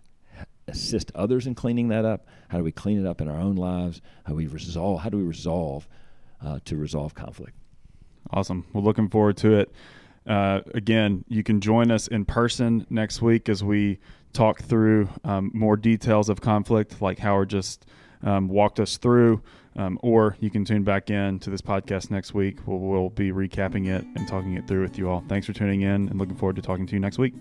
assist 0.67 1.11
others 1.15 1.47
in 1.47 1.55
cleaning 1.55 1.89
that 1.89 2.05
up? 2.05 2.27
How 2.49 2.57
do 2.57 2.63
we 2.63 2.71
clean 2.71 2.99
it 2.99 3.07
up 3.07 3.21
in 3.21 3.27
our 3.27 3.39
own 3.39 3.55
lives? 3.55 4.01
How 4.23 4.31
do 4.31 4.35
we 4.35 4.47
resolve? 4.47 5.01
How 5.01 5.09
do 5.09 5.17
we 5.17 5.23
resolve 5.23 5.87
uh, 6.43 6.59
to 6.65 6.75
resolve 6.75 7.13
conflict? 7.13 7.57
Awesome. 8.31 8.65
We're 8.73 8.81
looking 8.81 9.09
forward 9.09 9.37
to 9.37 9.59
it. 9.59 9.71
Uh, 10.27 10.61
again, 10.73 11.23
you 11.27 11.43
can 11.43 11.61
join 11.61 11.91
us 11.91 12.07
in 12.07 12.25
person 12.25 12.87
next 12.89 13.21
week 13.21 13.47
as 13.47 13.63
we 13.63 13.99
talk 14.33 14.61
through 14.61 15.07
um, 15.23 15.51
more 15.53 15.77
details 15.77 16.29
of 16.29 16.41
conflict, 16.41 17.01
like 17.01 17.19
Howard 17.19 17.49
just 17.49 17.85
um, 18.23 18.47
walked 18.47 18.79
us 18.79 18.97
through. 18.97 19.41
Um, 19.77 19.99
or 20.01 20.37
you 20.39 20.49
can 20.49 20.63
tune 20.63 20.83
back 20.83 21.09
in 21.09 21.37
to 21.39 21.49
this 21.49 21.61
podcast 21.61 22.09
next 22.09 22.33
week. 22.33 22.59
We'll, 22.65 22.79
we'll 22.79 23.09
be 23.09 23.31
recapping 23.31 23.87
it 23.87 24.05
and 24.15 24.25
talking 24.27 24.53
it 24.53 24.67
through 24.67 24.81
with 24.83 24.97
you 24.97 25.09
all. 25.09 25.23
Thanks 25.27 25.45
for 25.45 25.53
tuning 25.53 25.81
in 25.81 26.07
and 26.07 26.17
looking 26.17 26.37
forward 26.37 26.55
to 26.55 26.61
talking 26.61 26.87
to 26.87 26.93
you 26.93 26.99
next 26.99 27.17
week. 27.17 27.33